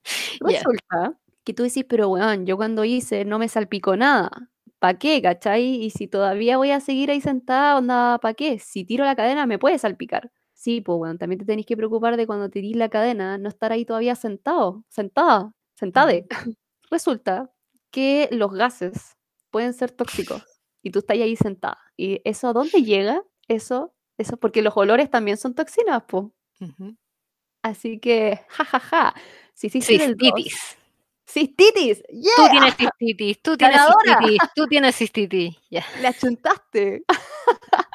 [0.41, 4.51] Resulta que tú dices, pero weón, yo cuando hice no me salpicó nada.
[4.81, 5.63] ¿Para qué, cachai?
[5.85, 8.59] Y si todavía voy a seguir ahí sentada, onda, ¿para qué?
[8.59, 10.33] Si tiro la cadena me puede salpicar.
[10.55, 13.73] Sí, pues weón, también te tenés que preocupar de cuando tirís la cadena, no estar
[13.73, 16.27] ahí todavía sentado, sentada, sentade.
[16.91, 17.51] Resulta
[17.91, 19.17] que los gases
[19.51, 20.43] pueden ser tóxicos
[20.83, 21.79] y tú estás ahí sentada.
[21.97, 23.23] ¿Y eso a dónde llega?
[23.49, 26.27] Eso, eso, porque los olores también son toxinas, pues.
[27.63, 29.15] Así que, jajaja,
[29.55, 30.31] si hiciste del 2,
[31.33, 31.99] Cistitis.
[31.99, 32.03] cistitis,
[32.37, 34.19] Tú yeah, tienes cistitis, tú tienes Ganadora.
[34.19, 35.57] cistitis, tú tienes cistitis.
[35.71, 35.85] Ya.
[36.01, 37.05] le achuntaste.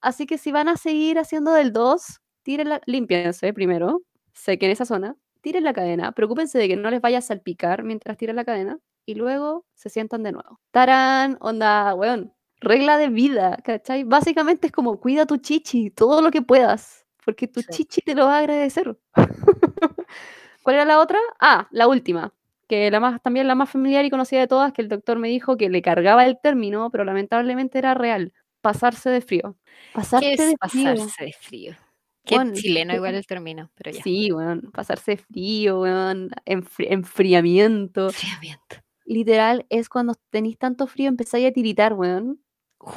[0.00, 5.16] Así que si van a seguir haciendo del 2, tírenla, límpiense primero, sequen esa zona,
[5.42, 8.78] tiren la cadena, preocúpense de que no les vaya a salpicar mientras tiren la cadena
[9.06, 10.58] y luego se sientan de nuevo.
[10.70, 14.04] Tarán, onda, weón, regla de vida, ¿cachai?
[14.04, 17.66] Básicamente es como cuida tu chichi todo lo que puedas, porque tu Sí.
[17.70, 18.98] chichi te lo va a agradecer.
[20.62, 21.18] ¿Cuál era la otra?
[21.40, 22.32] Ah, la última,
[22.68, 25.28] que la más, también la más familiar y conocida de todas, que el doctor me
[25.28, 29.56] dijo que le cargaba el término, pero lamentablemente era real, pasarse de frío.
[29.64, 30.84] ¿Qué Pasarte es de frío.
[30.94, 31.76] pasarse de frío?
[32.24, 34.02] Qué Weón, chileno ¿qué- igual el término, pero ya.
[34.02, 38.08] Sí, weón, pasarse de frío, weón, enfri- enfriamiento.
[38.08, 38.76] Enfriamiento.
[39.06, 42.40] Literal, es cuando tenéis tanto frío empezáis a tiritar, weón,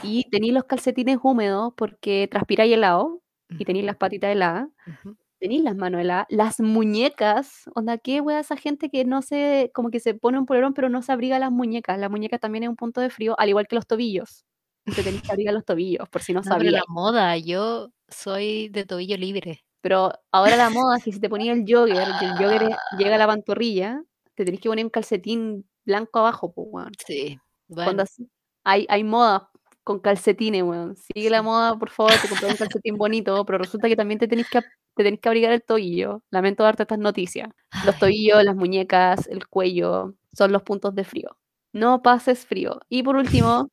[0.04, 4.68] y tenéis los calcetines húmedos porque transpiráis helado y tenéis las patitas heladas.
[4.88, 5.16] ujú.
[5.44, 9.90] Tenís las manos heladas, las muñecas, onda, qué wea esa gente que no se como
[9.90, 12.00] que se pone un polerón, pero no se abriga las muñecas.
[12.00, 14.46] La muñeca también es un punto de frío, al igual que los tobillos.
[14.86, 18.70] Te tenés que abrigar los tobillos, por si no No, pero la moda, yo soy
[18.70, 19.66] de tobillo libre.
[19.82, 23.28] Pero ahora la moda si te ponías el jogger y el jogger llega a la
[23.28, 24.02] pantorrilla,
[24.36, 26.92] te tenés que poner un calcetín blanco abajo, pues, weón.
[27.06, 28.30] Sí, Cuando bueno, así
[28.64, 29.50] hay hay moda
[29.84, 30.96] con calcetines, weón.
[30.96, 34.30] Sigue la moda, por favor, te compras un calcetín bonito, pero resulta que también te
[34.30, 34.60] tenés que
[34.96, 36.24] te tenés que abrigar el tobillo.
[36.32, 37.50] Lamento darte estas noticias.
[37.82, 41.38] Los Ay, tobillos, las muñecas, el cuello, son los puntos de frío.
[41.74, 42.80] No pases frío.
[42.90, 43.70] Y por último,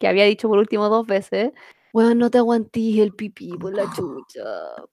[0.00, 1.52] que había dicho por último 2 veces,
[1.92, 4.42] weón, no te aguantís el pipí por la chucha,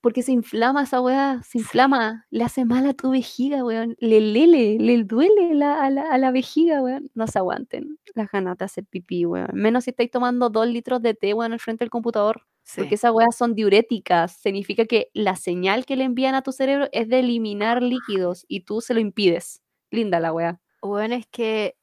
[0.01, 4.21] porque se inflama esa weá, se inflama, le hace mal a tu vejiga, weón, le
[4.21, 7.09] lele, le duele la a la a la vejiga, weón.
[7.15, 9.49] No se aguanten las ganas de hacer pipí, weón.
[9.53, 12.43] Menos si estáis tomando 2 litros de té, weón, al frente del computador,
[12.75, 12.95] porque Sí.
[12.95, 14.33] esas weas son diuréticas.
[14.37, 18.61] Significa que la señal que le envían a tu cerebro es de eliminar líquidos y
[18.61, 19.61] tú se lo impides.
[19.91, 20.59] Linda la wea.
[20.81, 21.75] Bueno, es que,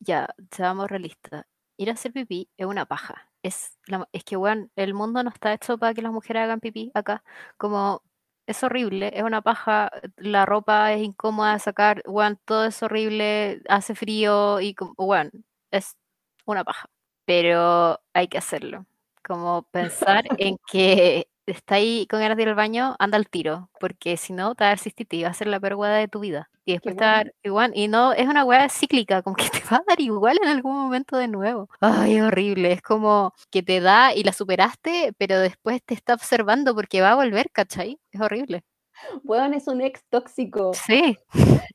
[0.00, 1.44] ya, seamos realistas.
[1.76, 3.30] Ir a hacer pipí es una paja.
[3.42, 6.60] Es, la, es que, weón, el mundo no está hecho para que las mujeres hagan
[6.60, 7.22] pipí acá.
[7.56, 8.02] Como,
[8.46, 13.62] es horrible, es una paja, la ropa es incómoda de sacar, weón, todo es horrible,
[13.68, 15.30] hace frío y, weón,
[15.70, 15.96] es
[16.46, 16.88] una paja.
[17.26, 18.86] Pero hay que hacerlo.
[19.28, 23.70] Como pensar en que está ahí con ganas de ir al baño, anda al tiro,
[23.78, 26.08] porque si no, te va a dar cistitis, va a ser la peor hueá de
[26.08, 26.50] tu vida.
[26.64, 29.48] Y después te va a dar igual, y no, es una hueá cíclica, como que
[29.48, 31.68] te va a dar igual en algún momento de nuevo.
[31.80, 36.14] Ay, es horrible, es como que te da y la superaste, pero después te está
[36.14, 37.98] observando porque va a volver, ¿cachai?
[38.12, 38.64] Es horrible.
[39.22, 41.16] Weón, es un ex tóxico Sí,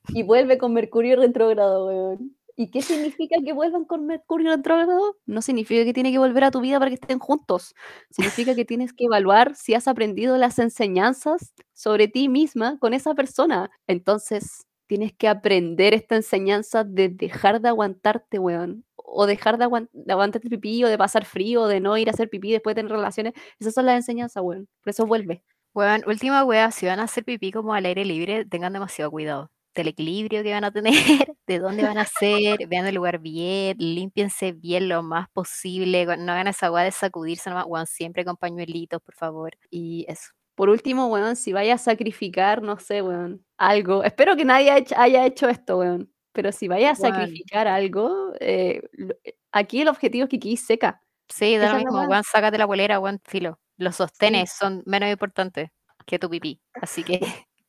[0.10, 2.36] y vuelve con Mercurio retrógrado, weón.
[2.56, 5.18] ¿Y qué significa que vuelvan con Mercurio retrógrado?
[5.26, 7.74] No significa que tiene que volver a tu vida para que estén juntos.
[8.12, 13.16] Significa que tienes que evaluar si has aprendido las enseñanzas sobre ti misma con esa
[13.16, 13.72] persona.
[13.88, 18.86] Entonces, tienes que aprender esta enseñanza de dejar de aguantarte, weón.
[18.96, 22.08] O dejar de, aguan- de aguantarte pipí, o de pasar frío, o de no ir
[22.10, 23.34] a hacer pipí después de tener relaciones.
[23.60, 24.68] Esas son las enseñanzas, weón.
[24.84, 25.44] Por eso vuelve.
[25.74, 29.50] Weón, última wea, si van a hacer pipí como al aire libre, tengan demasiado cuidado.
[29.76, 30.94] Del equilibrio que van a tener,
[31.48, 36.26] de dónde van a hacer, vean el lugar bien, límpiense bien lo más posible, weón,
[36.26, 39.54] no hagan esa wea de sacudirse nomás, weón, siempre con pañuelitos, por favor.
[39.72, 40.32] Y eso.
[40.56, 44.04] Por último, weón, si vaya a sacrificar, no sé, weón, algo.
[44.04, 46.12] Espero que nadie haya hecho, esto, weón.
[46.34, 48.82] Pero si vaya a Weón, sacrificar algo, eh,
[49.24, 51.02] eh, aquí el objetivo es que quedes seca.
[51.30, 52.08] sí, da lo mismo, weá.
[52.08, 53.60] weón, sácate la polera, weón, filo.
[53.78, 54.48] Los Sí.
[54.48, 55.70] sostenes son menos importantes
[56.06, 57.20] que tu pipí, así que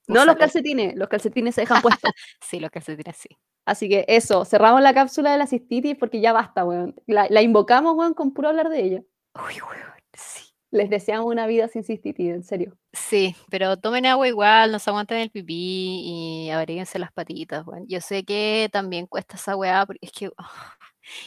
[0.07, 2.11] No los calcetines, los calcetines se dejan puestos.
[2.41, 3.29] Sí, los calcetines sí.
[3.67, 6.95] Así que eso, cerramos la cápsula de la cistitis porque ya basta, weón.
[7.07, 9.03] La, la invocamos, weón, con puro hablar de ella.
[9.35, 10.51] Uy, weón, sí.
[10.71, 12.77] Les deseamos una vida sin cistitis, en serio.
[12.93, 17.87] Sí, pero tomen agua igual, no se aguanten el pipí y abríguense las patitas, weón.
[17.89, 20.75] Yo sé que también cuesta esa weá, porque es que ah,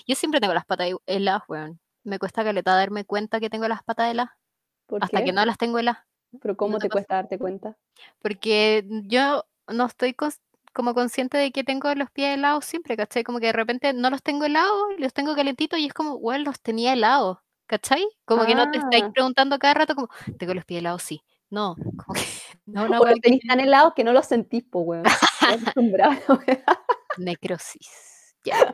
[0.06, 1.80] yo siempre tengo las patas hel- heladas, weón.
[2.04, 4.34] Me cuesta caleta darme cuenta que tengo las patas heladas,
[4.86, 5.34] ¿Por hasta que qué?
[5.34, 6.04] no las tengo heladas.
[6.42, 6.94] Pero ¿No ¿cómo te te pasa?
[7.00, 7.78] cuesta darte cuenta?
[8.22, 10.40] Porque yo no estoy cons-
[10.74, 13.24] como consciente de que tengo los pies helados siempre, ¿cachai?
[13.24, 16.44] Como que de repente no los tengo helados, los tengo calentitos y es como, weón,
[16.44, 18.06] los tenía helados, ¿cachai?
[18.26, 21.02] Como que no te estáis Ah, preguntando cada rato como, ¿tengo los pies helados?
[21.04, 21.22] Sí.
[21.50, 22.22] No, como que
[22.66, 25.04] no una o weá los tenéis tan helados que no los sentís, po, weón.
[27.18, 28.36] Necrosis.
[28.44, 28.74] Ya.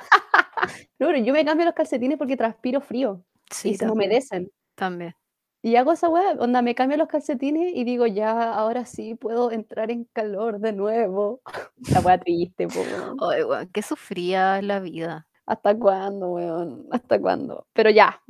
[0.99, 4.09] No, pero yo me cambio los calcetines porque transpiro frío y Sí, se me también,
[4.09, 4.51] humedecen.
[4.75, 5.15] también.
[5.65, 9.49] Y hago esa weá, onda, me cambio los calcetines y digo: "Ya, ahora sí puedo
[9.49, 11.39] entrar en calor de nuevo".
[11.97, 13.17] La weá triste, po, weón.
[13.21, 15.25] Ay, weón, qué sufría la vida.
[15.45, 16.85] ¿Hasta cuándo, weón?
[16.91, 17.65] ¿Hasta cuándo?
[17.71, 18.21] Pero ya,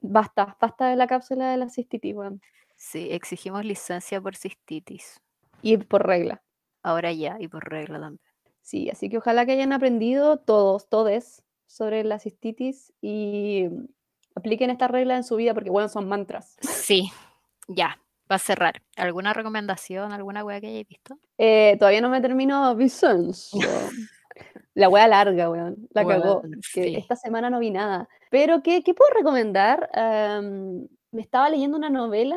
[0.00, 2.40] basta, basta de la cápsula de la cistitis, weón.
[2.76, 5.20] Sí, exigimos licencia por cistitis.
[5.60, 6.42] Y por regla.
[6.82, 8.20] Ahora ya, y por regla también.
[8.62, 13.68] Sí, así que ojalá que hayan aprendido todos, todes, sobre la cistitis y
[14.34, 16.56] apliquen esta regla en su vida porque, bueno, son mantras.
[16.60, 17.10] Sí,
[17.68, 17.98] ya,
[18.30, 18.82] va a cerrar.
[18.96, 21.18] ¿Alguna recomendación, alguna weá que hayáis visto?
[21.38, 23.58] Eh, todavía no me termino Vicenzo.
[24.74, 25.88] La wea larga, weón.
[25.90, 26.42] La cagó.
[26.72, 26.96] Que sí.
[26.96, 28.08] esta semana no vi nada.
[28.30, 29.88] Pero, ¿qué, qué puedo recomendar?
[29.94, 32.36] Am, me estaba leyendo una novela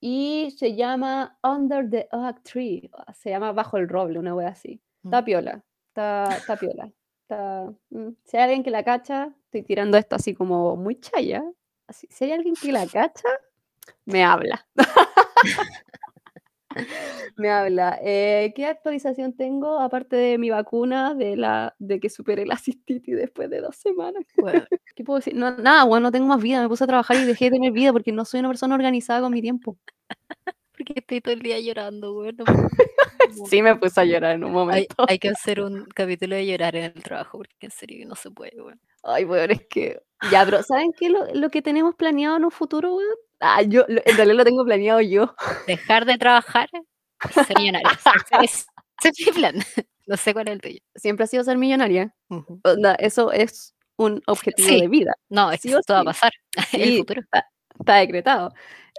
[0.00, 2.90] y se llama Under the Oak Tree.
[3.12, 4.80] Se llama Bajo el Roble, una wea así.
[5.02, 5.08] Mm.
[5.08, 5.64] Está piola.
[5.88, 6.90] Está, está piola.
[7.22, 11.44] Está, mm, Si hay alguien que la cacha, estoy tirando esto así como muy chaya.
[11.86, 13.28] Así, si hay alguien que la cacha,
[14.06, 14.66] me habla.
[17.36, 17.98] Me habla.
[18.02, 19.78] Eh, ¿qué actualización tengo?
[19.80, 24.24] Aparte de mi vacuna, de la de que superé la cistitis después de 2 semanas.
[24.94, 25.34] ¿Qué puedo decir?
[25.36, 26.62] No, nada, weón, no tengo más vida.
[26.62, 29.20] Me puse a trabajar y dejé de tener vida porque no soy una persona organizada
[29.20, 29.76] con mi tiempo.
[29.84, 29.94] ¿por
[30.86, 32.36] porque estoy todo el día llorando, weón.
[32.38, 32.68] No puedo.
[33.50, 35.06] Sí me puse a llorar en un Hay, momento.
[35.08, 38.30] hay que hacer un capítulo de llorar en el trabajo, porque en serio no se
[38.30, 38.80] puede, weón.
[39.04, 40.00] Ay, weón, es que...
[40.30, 41.10] Ya, pero ¿saben qué?
[41.10, 43.14] Lo, lo que tenemos planeado en un futuro, weón.
[43.40, 45.34] Ah, yo, lo- en realidad lo tengo planeado yo.
[45.66, 46.68] Dejar de trabajar
[47.28, 47.92] y ser millonarios.
[48.40, 48.66] Ese es,
[49.02, 49.54] ese es mi plan.
[50.06, 50.78] No sé cuál es el tuyo.
[50.94, 52.14] Siempre ha sido ser millonaria.
[52.30, 52.60] Ujú.
[52.64, 54.80] Onda, eso es un objetivo Sí.
[54.80, 55.12] de vida.
[55.28, 56.32] No, es Sí que va a pasar
[56.72, 57.20] en el futuro.
[57.20, 57.46] Está,
[57.78, 58.52] está decretado.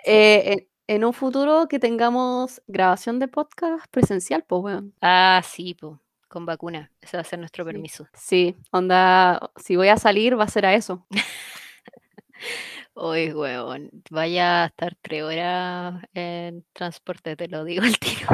[0.06, 4.94] Eh, en, en un futuro que tengamos grabación de podcast presencial, pues, weón.
[5.02, 6.00] Ah, sí, po,
[6.36, 6.92] con vacuna.
[7.02, 7.66] Ese va a ser nuestro Sí.
[7.66, 8.10] permiso.
[8.14, 11.08] Sí, onda, si voy a salir va a ser a eso.
[12.96, 18.28] Uy, weón, vaya a estar tres horas en transporte, te lo digo al tiro.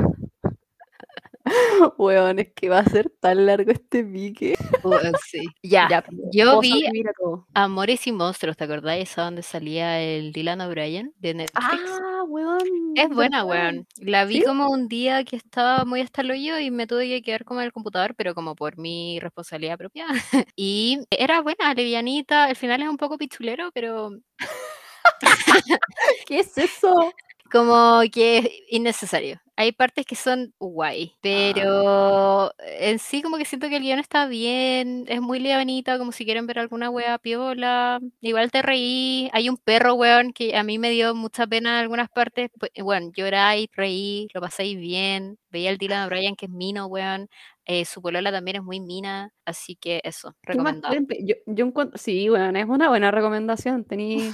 [1.97, 4.55] Weón, es que va a ser tan largo este pique.
[4.83, 5.41] Weón, sí.
[5.63, 7.63] Ya, Ya, yo vi a.
[7.63, 9.09] Amores y Monstruos, ¿te acordáis?
[9.11, 11.63] Esa donde salía el Dylan O'Brien de Netflix.
[11.63, 12.59] Ah, weón.
[12.95, 13.87] Es buena, weón.
[13.97, 14.43] La vi ¿Sí?
[14.43, 17.61] como un día que estaba muy hasta el hoyo y me tuve que quedar como
[17.61, 20.05] en el computador, pero como por mi responsabilidad propia.
[20.55, 22.49] Y era buena, livianita.
[22.49, 24.11] El final es un poco pichulero, pero
[26.27, 27.13] ¿Qué es eso?
[27.51, 29.41] como que es innecesario.
[29.61, 31.19] Hay partes que son guay, Ah.
[31.21, 36.11] pero en sí como que siento que el guion está bien, es muy livianita, como
[36.11, 37.99] si quieren ver alguna wea piola.
[38.21, 39.29] Igual te reí.
[39.33, 42.49] Hay un perro, weón, que a mí me dio mucha pena en algunas partes.
[42.59, 45.37] Pues, Bueno, lloráis, reí, lo pasáis bien.
[45.51, 47.29] Veía el Dylan O'Brien, que es mino, weón.
[47.65, 50.95] Eh, su polola también es muy mina, así que eso, ¿Qué más recomendado.
[51.19, 53.85] Yo, yo encuentro, sí, weón, es una buena recomendación.
[53.85, 54.31] Tení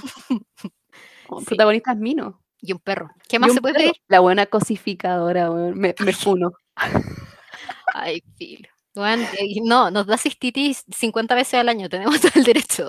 [1.26, 1.46] como Sí.
[1.46, 2.34] protagonistas minos.
[2.60, 3.10] Y un perro.
[3.28, 3.86] ¿Qué más se puede perro.
[3.92, 4.02] pedir?
[4.08, 5.78] La buena cosificadora, weón.
[5.78, 6.52] Me, me funo.
[7.94, 8.68] Ay, filo.
[8.96, 12.88] Eh, no, nos da cistitis 50 veces al año, tenemos todo el derecho.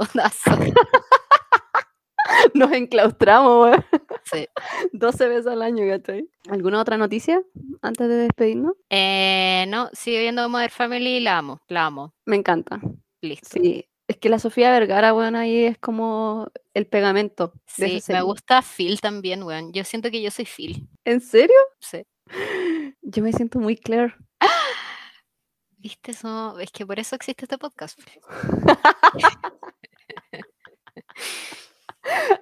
[2.53, 3.85] Nos enclaustramos, weón.
[4.23, 4.47] Sí.
[4.93, 6.29] 12 veces al año, ¿cachai?
[6.49, 7.41] ¿Alguna otra noticia
[7.81, 8.73] antes de despedirnos?
[8.89, 12.13] Eh, no, sigue viendo Modern Family y la amo, la amo.
[12.25, 12.79] Me encanta.
[13.21, 13.49] Listo.
[13.51, 13.88] Sí.
[14.09, 18.99] Es que la Sofía Vergara, weón, ahí es como el pegamento Sí, me gusta Phil
[18.99, 19.71] también, weón.
[19.71, 20.89] Yo siento que yo soy Phil.
[21.05, 21.55] ¿En serio?
[21.79, 22.01] Sí.
[23.03, 24.15] Yo me siento muy Claire.
[25.77, 26.57] ¿Viste eso?
[26.59, 27.99] Es que por eso existe este podcast.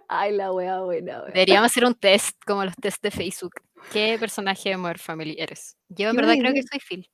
[0.08, 1.34] Ay, la wea buena, weón.
[1.34, 3.56] Deberíamos hacer un test, como los test de Facebook.
[3.92, 5.76] ¿Qué personaje de Modern Family eres?
[5.90, 7.10] Yo en verdad creo que soy Phil.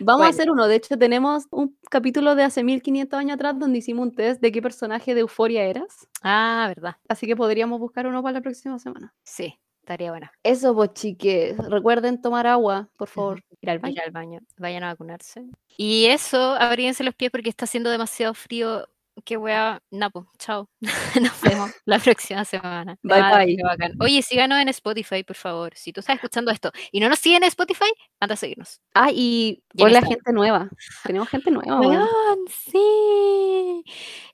[0.00, 0.24] Vamos Bueno.
[0.24, 0.66] a hacer uno.
[0.66, 4.52] De hecho, tenemos un capítulo de hace 1500 años atrás donde hicimos un test de
[4.52, 6.06] qué personaje de Euforia eras.
[6.22, 6.96] Ah, verdad.
[7.08, 9.14] Así que podríamos buscar uno para la próxima semana.
[9.24, 10.32] Sí, estaría buena.
[10.42, 11.56] Eso, pues, chiques.
[11.58, 13.42] Recuerden tomar agua, por favor.
[13.60, 13.94] Ir al baño.
[13.94, 14.40] Ir al baño.
[14.58, 15.44] Vayan a vacunarse.
[15.76, 18.88] Y eso, abríguense los pies porque está haciendo demasiado frío.
[19.24, 19.80] Qué wea.
[19.92, 20.68] Napo, chao.
[21.22, 22.98] Nos vemos la próxima semana.
[23.02, 23.56] Bye, Ah, bye.
[23.62, 23.92] bacán.
[24.00, 25.72] Oye, síganos en Spotify, por favor.
[25.76, 27.86] Si tú estás escuchando esto y no nos siguen en Spotify,
[28.18, 28.80] anda a seguirnos.
[28.92, 30.08] Ah, y hola, Instagram.
[30.08, 30.68] gente nueva.
[31.04, 32.08] Tenemos gente nueva, weón.
[32.48, 33.84] Sí.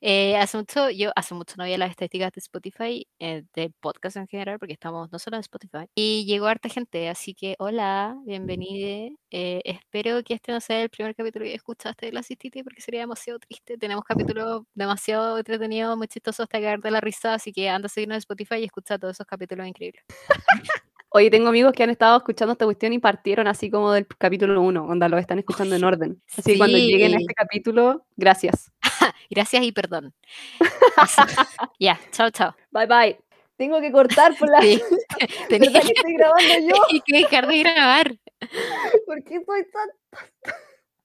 [0.01, 4.17] Eh, hace mucho, yo hace mucho no veía las estadísticas de Spotify, eh, de podcast
[4.17, 5.87] en general, porque estamos no solo en Spotify.
[5.95, 9.15] Y llegó harta gente, así que hola, bienvenida.
[9.31, 12.81] Eh, espero que este no sea el primer capítulo que escuchaste de la cistitis, porque
[12.81, 13.79] sería demasiado triste.
[13.79, 17.89] Tenemos capítulos demasiado entretenidos, muy chistosos hasta caer de la risa, así que anda a
[17.89, 20.05] seguirnos en Spotify y escucha todos esos capítulos increíbles.
[21.13, 24.63] Oye, tengo amigos que han estado escuchando esta cuestión y partieron así como del capítulo
[24.63, 24.85] 1.
[24.85, 26.23] Onda, lo están escuchando en orden.
[26.39, 28.71] Así que cuando lleguen a este capítulo, gracias.
[29.31, 30.13] Gracias y perdón.
[31.79, 32.55] Ya, chao, chao.
[32.71, 33.19] Bye, bye.
[33.57, 34.61] Tengo que cortar por la...
[34.61, 34.81] Sí.
[35.49, 36.75] Tenía ¿Verdad que estoy grabando yo?
[36.91, 38.17] hay que dejar de grabar.
[39.07, 39.89] ¿Por qué soy tan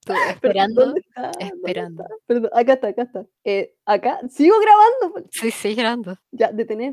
[0.06, 1.22] Pero, esperando, ¿Dónde está?
[1.22, 2.04] ¿Dónde esperando.
[2.04, 2.16] está?
[2.28, 3.26] Perdón, acá está, acá está.
[3.44, 5.30] Eh, acá, sigo grabando.
[5.32, 6.18] Sí, sí, grabando.
[6.32, 6.84] Ya, detener.